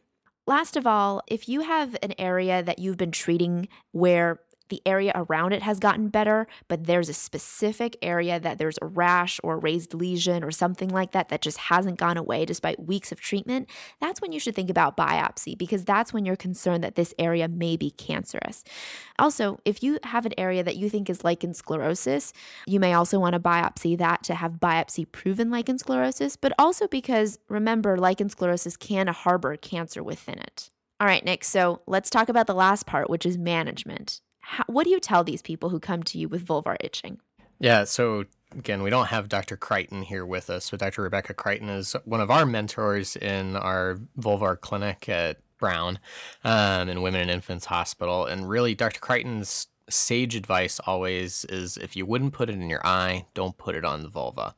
Last 0.49 0.79
of 0.79 0.87
all, 0.87 1.21
if 1.27 1.47
you 1.47 1.61
have 1.61 1.95
an 2.03 2.15
area 2.17 2.63
that 2.63 2.79
you've 2.79 2.97
been 2.97 3.11
treating 3.11 3.69
where 3.93 4.41
the 4.69 4.83
area 4.85 5.13
around 5.15 5.53
it 5.53 5.63
has 5.63 5.79
gotten 5.79 6.09
better, 6.09 6.47
but 6.69 6.85
there's 6.85 7.09
a 7.09 7.15
specific 7.15 7.97
area 8.03 8.39
that 8.41 8.59
there's 8.59 8.79
a 8.83 8.87
rash 8.87 9.41
or 9.43 9.55
a 9.55 9.59
raised 9.59 9.95
lesion 9.95 10.45
or 10.45 10.51
something 10.51 10.89
like 10.89 11.13
that 11.13 11.29
that 11.29 11.43
just 11.43 11.59
hasn't 11.59 11.99
gone 11.99 12.17
away 12.17 12.45
despite 12.45 12.87
weeks 12.87 13.13
of 13.13 13.21
treatment, 13.21 13.69
that's 14.01 14.21
when 14.21 14.33
you 14.33 14.41
should 14.41 14.55
think 14.55 14.71
about 14.71 14.97
biopsy 14.97 15.57
because 15.57 15.85
that's 15.85 16.13
when 16.13 16.25
you're 16.25 16.37
concerned 16.37 16.85
that 16.85 16.95
this 16.95 17.15
area 17.19 17.49
may 17.49 17.77
be 17.77 17.91
cancerous. 17.91 18.65
Also, 19.19 19.59
if 19.65 19.83
you 19.83 19.99
have 20.05 20.27
an 20.27 20.35
area 20.39 20.63
that 20.63 20.77
you 20.77 20.89
think 20.89 21.11
is 21.11 21.25
lichen 21.25 21.55
sclerosis, 21.55 22.33
you 22.67 22.81
may 22.81 22.93
also 22.93 23.19
want 23.19 23.35
to 23.35 23.41
biopsy 23.41 23.97
that 23.99 24.23
to 24.23 24.35
have 24.35 24.53
biopsy 24.53 25.11
proven 25.11 25.51
lichen 25.51 25.79
sclerosis, 25.79 26.37
but 26.37 26.53
also 26.59 26.87
because 26.87 27.39
remember, 27.49 27.97
lichen 27.97 28.29
sclerosis 28.29 28.77
can 28.77 29.09
harbor 29.09 29.57
cancer 29.57 30.03
within 30.03 30.39
it. 30.39 30.71
All 31.01 31.07
right, 31.07 31.25
Nick, 31.25 31.45
so 31.45 31.81
let's 31.87 32.11
talk 32.11 32.29
about 32.29 32.47
the 32.47 32.55
last 32.55 32.87
part, 32.87 33.09
which 33.09 33.25
is 33.25 33.39
management 33.39 34.21
how, 34.49 34.65
what 34.67 34.85
do 34.85 34.91
you 34.91 34.99
tell 34.99 35.23
these 35.23 35.43
people 35.43 35.69
who 35.69 35.79
come 35.79 36.03
to 36.05 36.19
you 36.19 36.27
with 36.27 36.47
vulvar 36.47 36.77
itching? 36.81 37.21
Yeah, 37.61 37.85
so 37.85 38.25
again, 38.57 38.83
we 38.83 38.89
don't 38.89 39.09
have 39.09 39.29
Dr. 39.29 39.59
Crichton 39.59 40.01
here 40.03 40.25
with 40.25 40.49
us, 40.49 40.71
but 40.71 40.81
Dr. 40.81 41.03
Rebecca 41.03 41.35
Crichton 41.35 41.69
is 41.69 41.95
one 42.07 42.23
of 42.23 42.31
our 42.31 42.47
mentors 42.47 43.15
in 43.15 43.57
our 43.57 43.99
vulvar 44.19 44.59
clinic 44.59 45.07
at 45.09 45.37
Brown 45.59 45.99
um, 46.45 46.89
and 46.89 47.03
Women 47.03 47.21
and 47.21 47.31
Infants 47.31 47.67
Hospital. 47.67 48.25
And 48.25 48.49
really, 48.49 48.75
Dr. 48.75 49.01
Crichton's 49.01 49.69
sage 49.89 50.35
advice 50.35 50.81
always 50.81 51.45
is 51.47 51.77
if 51.77 51.97
you 51.97 52.07
wouldn't 52.07 52.33
put 52.33 52.51
it 52.51 52.55
in 52.55 52.71
your 52.71 52.87
eye, 52.87 53.27
don't 53.35 53.57
put 53.57 53.75
it 53.75 53.85
on 53.85 54.03
the 54.03 54.09
vulva. 54.09 54.55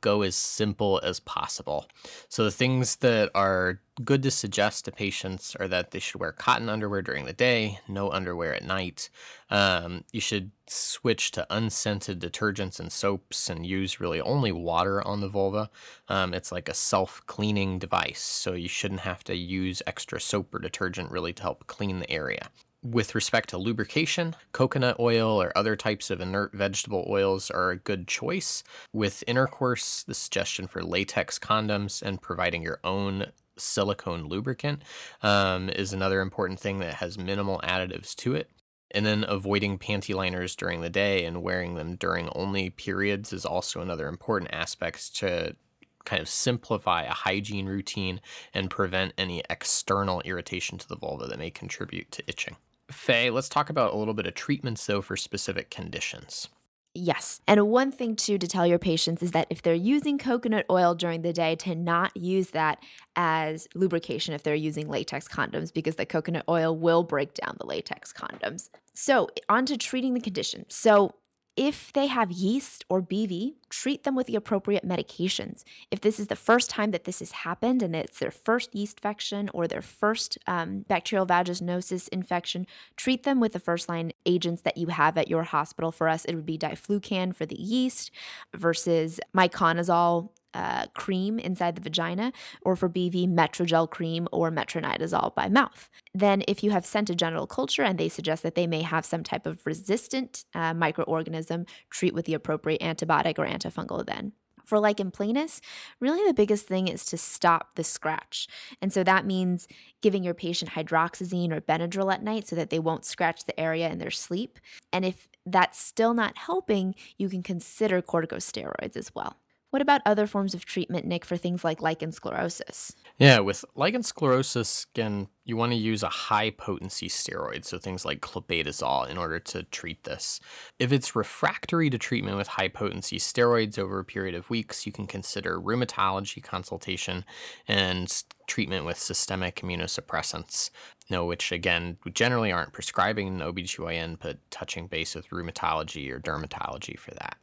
Go 0.00 0.22
as 0.22 0.36
simple 0.36 1.00
as 1.02 1.20
possible. 1.20 1.86
So, 2.28 2.44
the 2.44 2.50
things 2.50 2.96
that 2.96 3.30
are 3.34 3.80
good 4.04 4.22
to 4.22 4.30
suggest 4.30 4.84
to 4.84 4.92
patients 4.92 5.56
are 5.56 5.68
that 5.68 5.90
they 5.90 5.98
should 5.98 6.20
wear 6.20 6.32
cotton 6.32 6.68
underwear 6.68 7.02
during 7.02 7.24
the 7.24 7.32
day, 7.32 7.80
no 7.88 8.10
underwear 8.10 8.54
at 8.54 8.64
night. 8.64 9.10
Um, 9.50 10.04
you 10.12 10.20
should 10.20 10.50
switch 10.66 11.30
to 11.32 11.46
unscented 11.50 12.20
detergents 12.20 12.78
and 12.78 12.92
soaps 12.92 13.48
and 13.50 13.66
use 13.66 14.00
really 14.00 14.20
only 14.20 14.52
water 14.52 15.04
on 15.06 15.20
the 15.20 15.28
vulva. 15.28 15.70
Um, 16.08 16.34
it's 16.34 16.52
like 16.52 16.68
a 16.68 16.74
self 16.74 17.22
cleaning 17.26 17.78
device, 17.78 18.20
so 18.20 18.52
you 18.52 18.68
shouldn't 18.68 19.00
have 19.00 19.24
to 19.24 19.34
use 19.34 19.82
extra 19.86 20.20
soap 20.20 20.54
or 20.54 20.58
detergent 20.58 21.10
really 21.10 21.32
to 21.32 21.42
help 21.42 21.66
clean 21.66 21.98
the 21.98 22.10
area. 22.10 22.50
With 22.84 23.16
respect 23.16 23.48
to 23.48 23.58
lubrication, 23.58 24.36
coconut 24.52 25.00
oil 25.00 25.42
or 25.42 25.56
other 25.58 25.74
types 25.74 26.10
of 26.10 26.20
inert 26.20 26.52
vegetable 26.54 27.04
oils 27.08 27.50
are 27.50 27.70
a 27.70 27.76
good 27.76 28.06
choice. 28.06 28.62
With 28.92 29.24
intercourse, 29.26 30.04
the 30.04 30.14
suggestion 30.14 30.68
for 30.68 30.84
latex 30.84 31.40
condoms 31.40 32.02
and 32.02 32.22
providing 32.22 32.62
your 32.62 32.78
own 32.84 33.32
silicone 33.56 34.28
lubricant 34.28 34.82
um, 35.24 35.68
is 35.70 35.92
another 35.92 36.20
important 36.20 36.60
thing 36.60 36.78
that 36.78 36.94
has 36.94 37.18
minimal 37.18 37.60
additives 37.64 38.14
to 38.16 38.36
it. 38.36 38.48
And 38.92 39.04
then 39.04 39.24
avoiding 39.26 39.80
panty 39.80 40.14
liners 40.14 40.54
during 40.54 40.80
the 40.80 40.88
day 40.88 41.24
and 41.24 41.42
wearing 41.42 41.74
them 41.74 41.96
during 41.96 42.28
only 42.30 42.70
periods 42.70 43.32
is 43.32 43.44
also 43.44 43.80
another 43.80 44.06
important 44.06 44.54
aspect 44.54 45.16
to 45.16 45.56
kind 46.04 46.22
of 46.22 46.28
simplify 46.28 47.02
a 47.02 47.12
hygiene 47.12 47.66
routine 47.66 48.20
and 48.54 48.70
prevent 48.70 49.14
any 49.18 49.42
external 49.50 50.20
irritation 50.20 50.78
to 50.78 50.88
the 50.88 50.96
vulva 50.96 51.26
that 51.26 51.40
may 51.40 51.50
contribute 51.50 52.12
to 52.12 52.22
itching. 52.28 52.56
Faye, 52.90 53.30
let's 53.30 53.48
talk 53.48 53.70
about 53.70 53.92
a 53.92 53.96
little 53.96 54.14
bit 54.14 54.26
of 54.26 54.34
treatments 54.34 54.86
though 54.86 55.02
for 55.02 55.16
specific 55.16 55.70
conditions. 55.70 56.48
Yes. 56.94 57.40
And 57.46 57.68
one 57.68 57.92
thing 57.92 58.16
too 58.16 58.38
to 58.38 58.46
tell 58.48 58.66
your 58.66 58.78
patients 58.78 59.22
is 59.22 59.30
that 59.32 59.46
if 59.50 59.62
they're 59.62 59.74
using 59.74 60.18
coconut 60.18 60.66
oil 60.68 60.94
during 60.94 61.22
the 61.22 61.32
day, 61.32 61.54
to 61.56 61.74
not 61.74 62.16
use 62.16 62.50
that 62.50 62.82
as 63.14 63.68
lubrication 63.74 64.34
if 64.34 64.42
they're 64.42 64.54
using 64.54 64.88
latex 64.88 65.28
condoms 65.28 65.72
because 65.72 65.96
the 65.96 66.06
coconut 66.06 66.44
oil 66.48 66.76
will 66.76 67.04
break 67.04 67.34
down 67.34 67.56
the 67.60 67.66
latex 67.66 68.12
condoms. 68.12 68.68
So, 68.94 69.28
on 69.48 69.66
to 69.66 69.76
treating 69.76 70.14
the 70.14 70.20
condition. 70.20 70.64
So, 70.68 71.14
if 71.58 71.92
they 71.92 72.06
have 72.06 72.30
yeast 72.30 72.84
or 72.88 73.02
BV, 73.02 73.54
treat 73.68 74.04
them 74.04 74.14
with 74.14 74.28
the 74.28 74.36
appropriate 74.36 74.86
medications. 74.86 75.64
If 75.90 76.00
this 76.00 76.20
is 76.20 76.28
the 76.28 76.36
first 76.36 76.70
time 76.70 76.92
that 76.92 77.02
this 77.02 77.18
has 77.18 77.32
happened 77.32 77.82
and 77.82 77.96
it's 77.96 78.20
their 78.20 78.30
first 78.30 78.72
yeast 78.76 78.98
infection 78.98 79.50
or 79.52 79.66
their 79.66 79.82
first 79.82 80.38
um, 80.46 80.84
bacterial 80.86 81.26
vaginosis 81.26 82.08
infection, 82.10 82.64
treat 82.96 83.24
them 83.24 83.40
with 83.40 83.54
the 83.54 83.58
first 83.58 83.88
line 83.88 84.12
agents 84.24 84.62
that 84.62 84.76
you 84.76 84.86
have 84.86 85.18
at 85.18 85.26
your 85.26 85.42
hospital. 85.42 85.90
For 85.90 86.08
us, 86.08 86.24
it 86.26 86.36
would 86.36 86.46
be 86.46 86.56
diflucan 86.56 87.34
for 87.34 87.44
the 87.44 87.60
yeast 87.60 88.12
versus 88.56 89.18
miconazole 89.36 90.30
uh, 90.54 90.86
cream 90.94 91.38
inside 91.38 91.76
the 91.76 91.80
vagina, 91.80 92.32
or 92.62 92.76
for 92.76 92.88
BV, 92.88 93.28
Metrogel 93.28 93.90
cream 93.90 94.28
or 94.32 94.50
metronidazole 94.50 95.34
by 95.34 95.48
mouth. 95.48 95.88
Then, 96.14 96.42
if 96.48 96.62
you 96.62 96.70
have 96.70 96.86
sent 96.86 97.10
a 97.10 97.14
genital 97.14 97.46
culture 97.46 97.82
and 97.82 97.98
they 97.98 98.08
suggest 98.08 98.42
that 98.42 98.54
they 98.54 98.66
may 98.66 98.82
have 98.82 99.04
some 99.04 99.22
type 99.22 99.46
of 99.46 99.64
resistant 99.66 100.44
uh, 100.54 100.74
microorganism, 100.74 101.68
treat 101.90 102.14
with 102.14 102.24
the 102.26 102.34
appropriate 102.34 102.80
antibiotic 102.80 103.38
or 103.38 103.46
antifungal 103.46 104.04
then. 104.04 104.32
For 104.68 104.78
lichen 104.78 105.10
planus, 105.10 105.60
really 105.98 106.22
the 106.26 106.34
biggest 106.34 106.66
thing 106.66 106.88
is 106.88 107.06
to 107.06 107.16
stop 107.16 107.74
the 107.74 107.82
scratch. 107.82 108.46
And 108.82 108.92
so 108.92 109.02
that 109.02 109.24
means 109.24 109.66
giving 110.02 110.22
your 110.22 110.34
patient 110.34 110.72
hydroxyzine 110.72 111.52
or 111.52 111.62
Benadryl 111.62 112.12
at 112.12 112.22
night 112.22 112.46
so 112.46 112.54
that 112.56 112.68
they 112.68 112.78
won't 112.78 113.06
scratch 113.06 113.46
the 113.46 113.58
area 113.58 113.88
in 113.88 113.96
their 113.96 114.10
sleep. 114.10 114.58
And 114.92 115.06
if 115.06 115.26
that's 115.46 115.80
still 115.80 116.12
not 116.12 116.36
helping, 116.36 116.94
you 117.16 117.30
can 117.30 117.42
consider 117.42 118.02
corticosteroids 118.02 118.94
as 118.94 119.14
well. 119.14 119.38
What 119.70 119.82
about 119.82 120.00
other 120.06 120.26
forms 120.26 120.54
of 120.54 120.64
treatment, 120.64 121.04
Nick, 121.04 121.24
for 121.24 121.36
things 121.36 121.62
like 121.62 121.82
lichen 121.82 122.10
sclerosus? 122.10 122.94
Yeah, 123.18 123.40
with 123.40 123.64
lichen 123.74 124.02
sclerosus, 124.02 124.86
again, 124.94 125.28
you 125.48 125.56
want 125.56 125.72
to 125.72 125.78
use 125.78 126.02
a 126.02 126.08
high 126.08 126.50
potency 126.50 127.08
steroid, 127.08 127.64
so 127.64 127.78
things 127.78 128.04
like 128.04 128.20
clobetasol, 128.20 129.08
in 129.08 129.16
order 129.16 129.38
to 129.40 129.62
treat 129.64 130.04
this. 130.04 130.40
If 130.78 130.92
it's 130.92 131.16
refractory 131.16 131.90
to 131.90 131.98
treatment 131.98 132.36
with 132.36 132.48
high 132.48 132.68
potency 132.68 133.18
steroids 133.18 133.78
over 133.78 133.98
a 133.98 134.04
period 134.04 134.34
of 134.34 134.50
weeks, 134.50 134.86
you 134.86 134.92
can 134.92 135.06
consider 135.06 135.60
rheumatology 135.60 136.42
consultation 136.42 137.24
and 137.66 138.22
treatment 138.46 138.84
with 138.84 138.98
systemic 138.98 139.56
immunosuppressants 139.56 140.70
know, 141.10 141.24
which 141.24 141.52
again, 141.52 141.96
generally 142.12 142.52
aren't 142.52 142.72
prescribing 142.72 143.28
an 143.28 143.40
OBGYN, 143.40 144.18
but 144.20 144.38
touching 144.50 144.86
base 144.86 145.14
with 145.14 145.28
rheumatology 145.30 146.10
or 146.10 146.20
dermatology 146.20 146.98
for 146.98 147.12
that. 147.12 147.38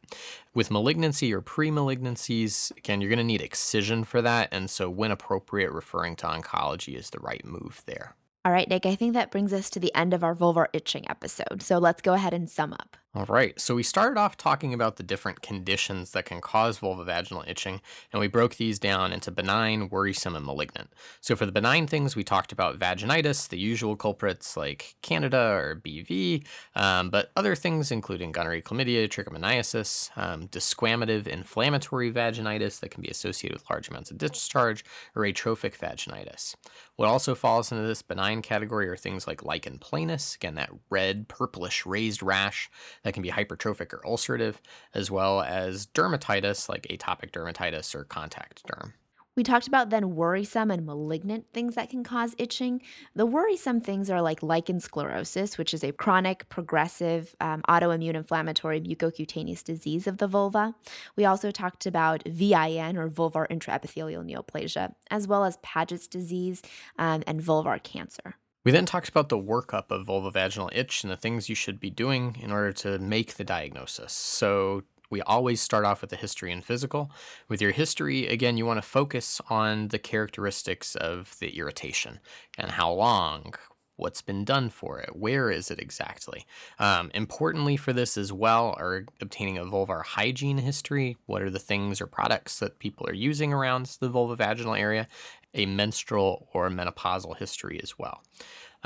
With 0.54 0.70
malignancy 0.70 1.34
or 1.34 1.40
pre 1.40 1.70
malignancies, 1.70 2.76
again, 2.76 3.00
you're 3.00 3.10
going 3.10 3.18
to 3.18 3.24
need 3.24 3.42
excision 3.42 4.04
for 4.04 4.22
that. 4.22 4.48
And 4.52 4.70
so, 4.70 4.88
when 4.88 5.10
appropriate, 5.10 5.72
referring 5.72 6.16
to 6.16 6.26
oncology 6.26 6.96
is 6.96 7.10
the 7.10 7.20
right 7.20 7.44
move 7.44 7.82
there. 7.86 7.95
All 8.44 8.52
right, 8.52 8.68
Nick, 8.68 8.86
I 8.86 8.94
think 8.94 9.14
that 9.14 9.32
brings 9.32 9.52
us 9.52 9.68
to 9.70 9.80
the 9.80 9.92
end 9.94 10.14
of 10.14 10.22
our 10.22 10.34
vulvar 10.34 10.66
itching 10.72 11.04
episode. 11.10 11.62
So 11.62 11.78
let's 11.78 12.00
go 12.00 12.14
ahead 12.14 12.32
and 12.32 12.48
sum 12.48 12.72
up. 12.72 12.96
All 13.16 13.24
right, 13.24 13.58
so 13.58 13.74
we 13.74 13.82
started 13.82 14.20
off 14.20 14.36
talking 14.36 14.74
about 14.74 14.96
the 14.96 15.02
different 15.02 15.40
conditions 15.40 16.10
that 16.10 16.26
can 16.26 16.42
cause 16.42 16.80
vulvovaginal 16.80 17.48
itching, 17.48 17.80
and 18.12 18.20
we 18.20 18.28
broke 18.28 18.56
these 18.56 18.78
down 18.78 19.10
into 19.10 19.30
benign, 19.30 19.88
worrisome, 19.88 20.36
and 20.36 20.44
malignant. 20.44 20.92
So 21.22 21.34
for 21.34 21.46
the 21.46 21.52
benign 21.52 21.86
things, 21.86 22.14
we 22.14 22.22
talked 22.22 22.52
about 22.52 22.78
vaginitis, 22.78 23.48
the 23.48 23.58
usual 23.58 23.96
culprits 23.96 24.54
like 24.54 24.96
Candida 25.00 25.38
or 25.54 25.80
BV, 25.82 26.44
um, 26.74 27.08
but 27.08 27.30
other 27.36 27.54
things 27.54 27.90
including 27.90 28.32
gonorrhea, 28.32 28.60
chlamydia, 28.60 29.08
trichomoniasis, 29.08 30.10
um, 30.18 30.48
desquamative 30.48 31.26
inflammatory 31.26 32.12
vaginitis 32.12 32.80
that 32.80 32.90
can 32.90 33.00
be 33.00 33.08
associated 33.08 33.56
with 33.56 33.70
large 33.70 33.88
amounts 33.88 34.10
of 34.10 34.18
discharge, 34.18 34.84
or 35.14 35.24
atrophic 35.24 35.78
vaginitis. 35.78 36.54
What 36.96 37.08
also 37.08 37.34
falls 37.34 37.72
into 37.72 37.86
this 37.86 38.02
benign 38.02 38.42
category 38.42 38.88
are 38.88 38.96
things 38.96 39.26
like 39.26 39.42
lichen 39.42 39.78
planus, 39.78 40.36
again, 40.36 40.56
that 40.56 40.70
red, 40.90 41.28
purplish, 41.28 41.86
raised 41.86 42.22
rash 42.22 42.68
that 43.06 43.12
can 43.12 43.22
be 43.22 43.30
hypertrophic 43.30 43.92
or 43.92 44.00
ulcerative, 44.04 44.56
as 44.92 45.12
well 45.12 45.40
as 45.40 45.86
dermatitis 45.86 46.68
like 46.68 46.88
atopic 46.88 47.30
dermatitis 47.30 47.94
or 47.94 48.02
contact 48.02 48.64
derm. 48.66 48.92
We 49.36 49.44
talked 49.44 49.68
about 49.68 49.90
then 49.90 50.16
worrisome 50.16 50.70
and 50.70 50.84
malignant 50.84 51.44
things 51.52 51.76
that 51.76 51.90
can 51.90 52.02
cause 52.02 52.34
itching. 52.38 52.80
The 53.14 53.26
worrisome 53.26 53.80
things 53.80 54.10
are 54.10 54.22
like 54.22 54.42
lichen 54.42 54.80
sclerosus, 54.80 55.56
which 55.56 55.72
is 55.72 55.84
a 55.84 55.92
chronic, 55.92 56.48
progressive, 56.48 57.36
um, 57.38 57.62
autoimmune 57.68 58.14
inflammatory 58.14 58.80
mucocutaneous 58.80 59.62
disease 59.62 60.06
of 60.06 60.16
the 60.16 60.26
vulva. 60.26 60.74
We 61.16 61.26
also 61.26 61.50
talked 61.52 61.86
about 61.86 62.26
VIN 62.26 62.96
or 62.96 63.08
vulvar 63.08 63.46
intraepithelial 63.48 64.24
neoplasia, 64.28 64.94
as 65.10 65.28
well 65.28 65.44
as 65.44 65.58
Paget's 65.58 66.08
disease 66.08 66.62
um, 66.98 67.22
and 67.26 67.40
vulvar 67.40 67.80
cancer. 67.80 68.36
We 68.66 68.72
then 68.72 68.84
talked 68.84 69.08
about 69.08 69.28
the 69.28 69.38
workup 69.38 69.92
of 69.92 70.08
vulvovaginal 70.08 70.70
itch 70.76 71.04
and 71.04 71.12
the 71.12 71.16
things 71.16 71.48
you 71.48 71.54
should 71.54 71.78
be 71.78 71.88
doing 71.88 72.36
in 72.42 72.50
order 72.50 72.72
to 72.72 72.98
make 72.98 73.34
the 73.34 73.44
diagnosis. 73.44 74.12
So, 74.12 74.82
we 75.08 75.22
always 75.22 75.60
start 75.60 75.84
off 75.84 76.00
with 76.00 76.10
the 76.10 76.16
history 76.16 76.50
and 76.50 76.64
physical. 76.64 77.12
With 77.48 77.62
your 77.62 77.70
history, 77.70 78.26
again, 78.26 78.56
you 78.56 78.66
want 78.66 78.78
to 78.78 78.88
focus 78.88 79.40
on 79.48 79.86
the 79.86 80.00
characteristics 80.00 80.96
of 80.96 81.36
the 81.38 81.56
irritation 81.56 82.18
and 82.58 82.72
how 82.72 82.90
long, 82.90 83.54
what's 83.96 84.22
been 84.22 84.44
done 84.44 84.70
for 84.70 84.98
it, 85.00 85.16
where 85.16 85.50
is 85.50 85.70
it 85.70 85.78
exactly. 85.78 86.46
Um, 86.78 87.10
importantly 87.14 87.76
for 87.76 87.92
this 87.92 88.16
as 88.16 88.32
well 88.32 88.74
are 88.78 89.06
obtaining 89.20 89.58
a 89.58 89.64
vulvar 89.64 90.04
hygiene 90.04 90.58
history. 90.58 91.16
What 91.26 91.42
are 91.42 91.50
the 91.50 91.58
things 91.58 92.00
or 92.00 92.06
products 92.06 92.58
that 92.60 92.78
people 92.78 93.06
are 93.08 93.14
using 93.14 93.52
around 93.52 93.86
the 94.00 94.10
vulvovaginal 94.10 94.78
area? 94.78 95.08
A 95.54 95.66
menstrual 95.66 96.48
or 96.52 96.68
menopausal 96.68 97.36
history 97.36 97.80
as 97.82 97.98
well. 97.98 98.22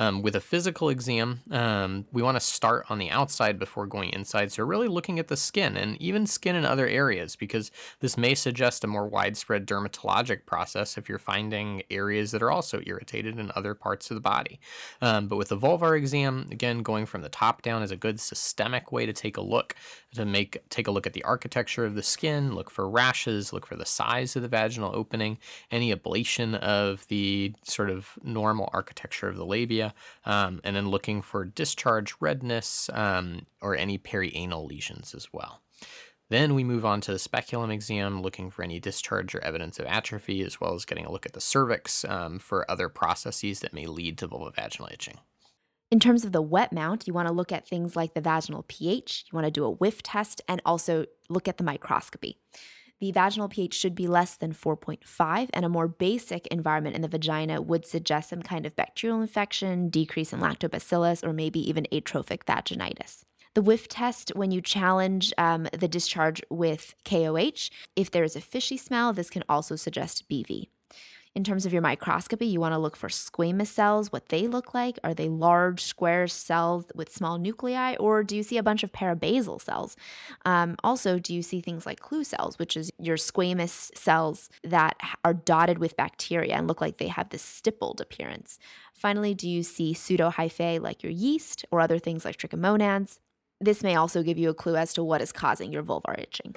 Um, 0.00 0.22
with 0.22 0.34
a 0.34 0.40
physical 0.40 0.88
exam, 0.88 1.42
um, 1.50 2.06
we 2.10 2.22
want 2.22 2.36
to 2.36 2.40
start 2.40 2.86
on 2.88 2.98
the 2.98 3.10
outside 3.10 3.58
before 3.58 3.86
going 3.86 4.08
inside. 4.14 4.50
So, 4.50 4.64
really 4.64 4.88
looking 4.88 5.18
at 5.18 5.28
the 5.28 5.36
skin 5.36 5.76
and 5.76 6.00
even 6.00 6.26
skin 6.26 6.56
in 6.56 6.64
other 6.64 6.88
areas, 6.88 7.36
because 7.36 7.70
this 8.00 8.16
may 8.16 8.34
suggest 8.34 8.82
a 8.82 8.86
more 8.86 9.06
widespread 9.06 9.66
dermatologic 9.66 10.46
process 10.46 10.96
if 10.96 11.06
you're 11.06 11.18
finding 11.18 11.82
areas 11.90 12.30
that 12.30 12.42
are 12.42 12.50
also 12.50 12.80
irritated 12.86 13.38
in 13.38 13.52
other 13.54 13.74
parts 13.74 14.10
of 14.10 14.14
the 14.14 14.22
body. 14.22 14.58
Um, 15.02 15.28
but 15.28 15.36
with 15.36 15.48
the 15.48 15.58
vulvar 15.58 15.98
exam, 15.98 16.48
again, 16.50 16.78
going 16.78 17.04
from 17.04 17.20
the 17.20 17.28
top 17.28 17.60
down 17.60 17.82
is 17.82 17.90
a 17.90 17.96
good 17.96 18.18
systemic 18.18 18.92
way 18.92 19.04
to 19.04 19.12
take 19.12 19.36
a 19.36 19.42
look 19.42 19.74
to 20.14 20.24
make 20.24 20.58
take 20.70 20.88
a 20.88 20.90
look 20.90 21.06
at 21.06 21.12
the 21.12 21.22
architecture 21.24 21.84
of 21.84 21.94
the 21.94 22.02
skin, 22.02 22.54
look 22.54 22.70
for 22.70 22.88
rashes, 22.88 23.52
look 23.52 23.66
for 23.66 23.76
the 23.76 23.86
size 23.86 24.34
of 24.36 24.42
the 24.42 24.48
vaginal 24.48 24.94
opening, 24.94 25.38
any 25.70 25.94
ablation 25.94 26.58
of 26.58 27.06
the 27.08 27.52
sort 27.62 27.90
of 27.90 28.18
normal 28.22 28.68
architecture 28.72 29.28
of 29.28 29.36
the 29.36 29.46
labia 29.46 29.94
um, 30.24 30.60
and 30.64 30.74
then 30.74 30.88
looking 30.88 31.22
for 31.22 31.44
discharge 31.44 32.14
redness 32.20 32.90
um, 32.92 33.42
or 33.60 33.76
any 33.76 33.98
perianal 33.98 34.68
lesions 34.68 35.14
as 35.14 35.32
well. 35.32 35.60
Then 36.28 36.54
we 36.54 36.62
move 36.62 36.84
on 36.84 37.00
to 37.02 37.12
the 37.12 37.18
speculum 37.18 37.72
exam, 37.72 38.22
looking 38.22 38.50
for 38.50 38.62
any 38.62 38.78
discharge 38.78 39.34
or 39.34 39.42
evidence 39.42 39.80
of 39.80 39.86
atrophy, 39.86 40.42
as 40.42 40.60
well 40.60 40.74
as 40.74 40.84
getting 40.84 41.04
a 41.04 41.10
look 41.10 41.26
at 41.26 41.32
the 41.32 41.40
cervix 41.40 42.04
um, 42.04 42.38
for 42.38 42.70
other 42.70 42.88
processes 42.88 43.60
that 43.60 43.74
may 43.74 43.86
lead 43.86 44.16
to 44.18 44.28
vulvovaginal 44.28 44.92
itching. 44.92 45.18
In 45.90 45.98
terms 45.98 46.24
of 46.24 46.30
the 46.30 46.40
wet 46.40 46.72
mount, 46.72 47.08
you 47.08 47.12
want 47.12 47.26
to 47.26 47.34
look 47.34 47.50
at 47.50 47.66
things 47.66 47.96
like 47.96 48.14
the 48.14 48.20
vaginal 48.20 48.64
pH, 48.68 49.24
you 49.26 49.36
want 49.36 49.44
to 49.44 49.50
do 49.50 49.64
a 49.64 49.70
whiff 49.70 50.04
test, 50.04 50.40
and 50.46 50.62
also 50.64 51.06
look 51.28 51.48
at 51.48 51.58
the 51.58 51.64
microscopy. 51.64 52.38
The 53.00 53.10
vaginal 53.10 53.48
pH 53.48 53.74
should 53.74 53.96
be 53.96 54.06
less 54.06 54.36
than 54.36 54.52
4.5, 54.52 55.50
and 55.52 55.64
a 55.64 55.68
more 55.68 55.88
basic 55.88 56.46
environment 56.46 56.94
in 56.94 57.02
the 57.02 57.08
vagina 57.08 57.60
would 57.60 57.84
suggest 57.84 58.28
some 58.28 58.42
kind 58.42 58.66
of 58.66 58.76
bacterial 58.76 59.20
infection, 59.20 59.88
decrease 59.88 60.32
in 60.32 60.38
lactobacillus, 60.38 61.26
or 61.26 61.32
maybe 61.32 61.58
even 61.68 61.86
atrophic 61.90 62.46
vaginitis. 62.46 63.24
The 63.54 63.62
whiff 63.62 63.88
test, 63.88 64.30
when 64.36 64.52
you 64.52 64.60
challenge 64.60 65.32
um, 65.38 65.66
the 65.72 65.88
discharge 65.88 66.40
with 66.50 66.94
KOH, 67.04 67.70
if 67.96 68.12
there 68.12 68.22
is 68.22 68.36
a 68.36 68.40
fishy 68.40 68.76
smell, 68.76 69.12
this 69.12 69.28
can 69.28 69.42
also 69.48 69.74
suggest 69.74 70.28
BV. 70.28 70.68
In 71.36 71.44
terms 71.44 71.64
of 71.64 71.72
your 71.72 71.80
microscopy, 71.80 72.46
you 72.46 72.58
want 72.58 72.72
to 72.74 72.78
look 72.78 72.96
for 72.96 73.08
squamous 73.08 73.68
cells, 73.68 74.10
what 74.10 74.30
they 74.30 74.48
look 74.48 74.74
like. 74.74 74.98
Are 75.04 75.14
they 75.14 75.28
large, 75.28 75.80
square 75.84 76.26
cells 76.26 76.86
with 76.92 77.14
small 77.14 77.38
nuclei, 77.38 77.94
or 78.00 78.24
do 78.24 78.34
you 78.34 78.42
see 78.42 78.58
a 78.58 78.64
bunch 78.64 78.82
of 78.82 78.90
parabasal 78.90 79.60
cells? 79.60 79.96
Um, 80.44 80.74
also, 80.82 81.20
do 81.20 81.32
you 81.32 81.42
see 81.42 81.60
things 81.60 81.86
like 81.86 82.00
clue 82.00 82.24
cells, 82.24 82.58
which 82.58 82.76
is 82.76 82.90
your 82.98 83.16
squamous 83.16 83.96
cells 83.96 84.50
that 84.64 84.96
are 85.24 85.32
dotted 85.34 85.78
with 85.78 85.96
bacteria 85.96 86.56
and 86.56 86.66
look 86.66 86.80
like 86.80 86.96
they 86.96 87.06
have 87.06 87.30
this 87.30 87.42
stippled 87.42 88.00
appearance? 88.00 88.58
Finally, 88.92 89.34
do 89.34 89.48
you 89.48 89.62
see 89.62 89.94
pseudohyphae 89.94 90.80
like 90.80 91.04
your 91.04 91.12
yeast 91.12 91.64
or 91.70 91.80
other 91.80 92.00
things 92.00 92.24
like 92.24 92.38
trichomonads? 92.38 93.20
This 93.60 93.84
may 93.84 93.94
also 93.94 94.24
give 94.24 94.38
you 94.38 94.48
a 94.48 94.54
clue 94.54 94.74
as 94.74 94.92
to 94.94 95.04
what 95.04 95.22
is 95.22 95.30
causing 95.30 95.72
your 95.72 95.84
vulvar 95.84 96.18
itching. 96.18 96.56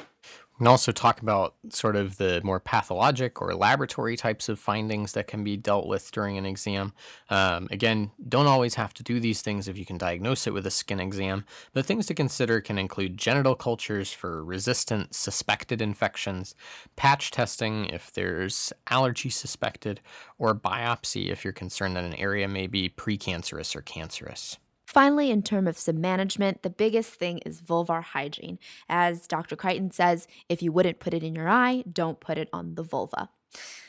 Can 0.63 0.69
also 0.69 0.93
talk 0.93 1.21
about 1.21 1.55
sort 1.71 1.97
of 1.97 2.15
the 2.15 2.39
more 2.41 2.61
pathologic 2.61 3.41
or 3.41 3.53
laboratory 3.53 4.15
types 4.15 4.47
of 4.47 4.57
findings 4.57 5.11
that 5.11 5.27
can 5.27 5.43
be 5.43 5.57
dealt 5.57 5.87
with 5.87 6.09
during 6.13 6.37
an 6.37 6.45
exam. 6.45 6.93
Um, 7.29 7.67
again, 7.69 8.11
don't 8.29 8.47
always 8.47 8.75
have 8.75 8.93
to 8.93 9.03
do 9.03 9.19
these 9.19 9.41
things 9.41 9.67
if 9.67 9.77
you 9.77 9.85
can 9.85 9.97
diagnose 9.97 10.47
it 10.47 10.53
with 10.53 10.65
a 10.65 10.71
skin 10.71 11.01
exam, 11.01 11.43
but 11.73 11.85
things 11.85 12.05
to 12.05 12.13
consider 12.13 12.61
can 12.61 12.77
include 12.77 13.17
genital 13.17 13.55
cultures 13.55 14.13
for 14.13 14.41
resistant 14.41 15.13
suspected 15.13 15.81
infections, 15.81 16.55
patch 16.95 17.29
testing 17.29 17.87
if 17.87 18.13
there's 18.13 18.71
allergy 18.87 19.29
suspected, 19.29 19.99
or 20.37 20.55
biopsy 20.55 21.29
if 21.29 21.43
you're 21.43 21.51
concerned 21.51 21.97
that 21.97 22.05
an 22.05 22.15
area 22.15 22.47
may 22.47 22.67
be 22.67 22.87
precancerous 22.87 23.75
or 23.75 23.81
cancerous. 23.81 24.57
Finally, 24.93 25.31
in 25.31 25.41
terms 25.41 25.67
of 25.67 25.75
some 25.75 25.99
management, 25.99 26.61
the 26.61 26.69
biggest 26.69 27.15
thing 27.15 27.39
is 27.39 27.59
vulvar 27.59 28.03
hygiene. 28.03 28.59
As 28.87 29.25
Dr. 29.25 29.55
Crichton 29.55 29.89
says, 29.89 30.27
if 30.49 30.61
you 30.61 30.71
wouldn't 30.71 30.99
put 30.99 31.15
it 31.15 31.23
in 31.23 31.33
your 31.33 31.49
eye, 31.49 31.83
don't 31.91 32.19
put 32.19 32.37
it 32.37 32.47
on 32.53 32.75
the 32.75 32.83
vulva. 32.83 33.29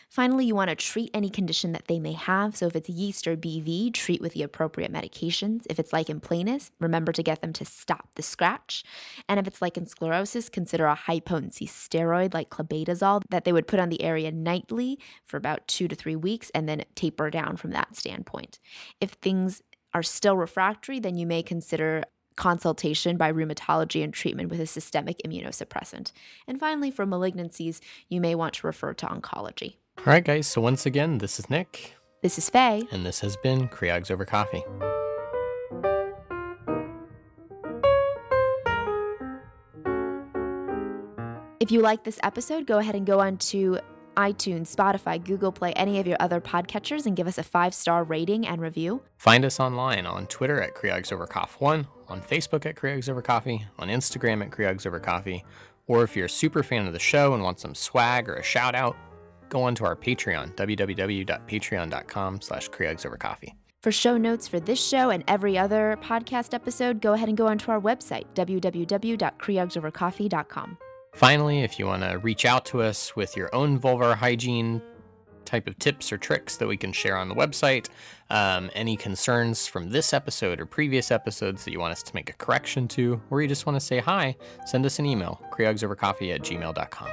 Finally, 0.08 0.46
you 0.46 0.54
want 0.54 0.70
to 0.70 0.76
treat 0.76 1.10
any 1.12 1.28
condition 1.28 1.72
that 1.72 1.88
they 1.88 1.98
may 1.98 2.12
have. 2.12 2.56
So, 2.56 2.66
if 2.66 2.76
it's 2.76 2.88
yeast 2.88 3.26
or 3.26 3.36
BV, 3.36 3.92
treat 3.92 4.22
with 4.22 4.32
the 4.32 4.44
appropriate 4.44 4.92
medications. 4.92 5.66
If 5.68 5.78
it's 5.78 5.92
lichen 5.92 6.20
planus, 6.20 6.70
remember 6.80 7.12
to 7.12 7.22
get 7.22 7.42
them 7.42 7.52
to 7.54 7.64
stop 7.66 8.14
the 8.14 8.22
scratch. 8.22 8.84
And 9.28 9.38
if 9.38 9.46
it's 9.46 9.60
lichen 9.60 9.86
sclerosis, 9.86 10.48
consider 10.48 10.86
a 10.86 10.94
high 10.94 11.20
potency 11.20 11.66
steroid 11.66 12.32
like 12.32 12.48
clobetasol 12.48 13.24
that 13.28 13.44
they 13.44 13.52
would 13.52 13.66
put 13.66 13.80
on 13.80 13.88
the 13.88 14.02
area 14.02 14.30
nightly 14.30 15.00
for 15.26 15.36
about 15.36 15.66
two 15.66 15.88
to 15.88 15.96
three 15.96 16.16
weeks 16.16 16.48
and 16.54 16.66
then 16.68 16.84
taper 16.94 17.28
down 17.28 17.56
from 17.56 17.72
that 17.72 17.96
standpoint. 17.96 18.58
If 19.00 19.10
things 19.10 19.62
are 19.94 20.02
still 20.02 20.36
refractory, 20.36 20.98
then 20.98 21.16
you 21.16 21.26
may 21.26 21.42
consider 21.42 22.04
consultation 22.36 23.16
by 23.16 23.32
rheumatology 23.32 24.02
and 24.02 24.12
treatment 24.12 24.50
with 24.50 24.60
a 24.60 24.66
systemic 24.66 25.20
immunosuppressant. 25.24 26.10
And 26.48 26.58
finally, 26.58 26.90
for 26.90 27.06
malignancies, 27.06 27.80
you 28.08 28.20
may 28.20 28.34
want 28.34 28.54
to 28.54 28.66
refer 28.66 28.92
to 28.94 29.06
oncology. 29.06 29.76
All 29.98 30.04
right, 30.06 30.24
guys. 30.24 30.48
So, 30.48 30.60
once 30.60 30.84
again, 30.84 31.18
this 31.18 31.38
is 31.38 31.48
Nick. 31.48 31.94
This 32.22 32.36
is 32.38 32.50
Faye. 32.50 32.82
And 32.90 33.06
this 33.06 33.20
has 33.20 33.36
been 33.36 33.68
Creogs 33.68 34.10
Over 34.10 34.24
Coffee. 34.24 34.64
If 41.60 41.70
you 41.70 41.80
like 41.80 42.04
this 42.04 42.18
episode, 42.22 42.66
go 42.66 42.78
ahead 42.78 42.94
and 42.94 43.06
go 43.06 43.20
on 43.20 43.38
to 43.38 43.78
iTunes, 44.14 44.74
Spotify, 44.74 45.22
Google 45.22 45.52
Play, 45.52 45.72
any 45.74 45.98
of 45.98 46.06
your 46.06 46.16
other 46.20 46.40
podcatchers, 46.40 47.06
and 47.06 47.16
give 47.16 47.26
us 47.26 47.38
a 47.38 47.42
five 47.42 47.74
star 47.74 48.04
rating 48.04 48.46
and 48.46 48.60
review. 48.60 49.02
Find 49.16 49.44
us 49.44 49.60
online 49.60 50.06
on 50.06 50.26
Twitter 50.26 50.60
at 50.60 50.74
CreogsoverCoff1, 50.74 51.86
on 52.08 52.22
Facebook 52.22 52.66
at 52.66 52.76
Creogs 52.76 53.08
Over 53.08 53.22
Coffee, 53.22 53.66
on 53.78 53.88
Instagram 53.88 54.42
at 54.42 54.50
Creogs 54.50 54.86
Over 54.86 55.00
Coffee, 55.00 55.44
or 55.86 56.02
if 56.02 56.16
you're 56.16 56.26
a 56.26 56.30
super 56.30 56.62
fan 56.62 56.86
of 56.86 56.92
the 56.92 56.98
show 56.98 57.34
and 57.34 57.42
want 57.42 57.60
some 57.60 57.74
swag 57.74 58.28
or 58.28 58.36
a 58.36 58.42
shout 58.42 58.74
out, 58.74 58.96
go 59.48 59.62
on 59.62 59.74
to 59.76 59.84
our 59.84 59.96
Patreon, 59.96 60.54
www.patreon.com 60.54 62.40
slash 62.40 62.68
Coffee. 62.68 63.54
For 63.82 63.92
show 63.92 64.16
notes 64.16 64.48
for 64.48 64.60
this 64.60 64.82
show 64.82 65.10
and 65.10 65.22
every 65.28 65.58
other 65.58 65.98
podcast 66.02 66.54
episode, 66.54 67.02
go 67.02 67.12
ahead 67.12 67.28
and 67.28 67.36
go 67.36 67.48
onto 67.48 67.70
our 67.70 67.78
website, 67.78 68.24
www.creogsovercoffee.com. 68.34 70.78
Finally, 71.14 71.60
if 71.60 71.78
you 71.78 71.86
want 71.86 72.02
to 72.02 72.18
reach 72.18 72.44
out 72.44 72.64
to 72.66 72.82
us 72.82 73.14
with 73.14 73.36
your 73.36 73.54
own 73.54 73.78
vulvar 73.78 74.16
hygiene 74.16 74.82
type 75.44 75.68
of 75.68 75.78
tips 75.78 76.12
or 76.12 76.18
tricks 76.18 76.56
that 76.56 76.66
we 76.66 76.76
can 76.76 76.92
share 76.92 77.16
on 77.16 77.28
the 77.28 77.34
website, 77.34 77.88
um, 78.30 78.68
any 78.74 78.96
concerns 78.96 79.66
from 79.66 79.90
this 79.90 80.12
episode 80.12 80.60
or 80.60 80.66
previous 80.66 81.12
episodes 81.12 81.64
that 81.64 81.70
you 81.70 81.78
want 81.78 81.92
us 81.92 82.02
to 82.02 82.14
make 82.14 82.30
a 82.30 82.32
correction 82.34 82.88
to, 82.88 83.20
or 83.30 83.40
you 83.40 83.48
just 83.48 83.64
want 83.64 83.76
to 83.76 83.80
say 83.80 84.00
hi, 84.00 84.36
send 84.66 84.84
us 84.84 84.98
an 84.98 85.06
email, 85.06 85.40
creogsovercoffee 85.52 86.34
at 86.34 86.42
gmail.com. 86.42 87.08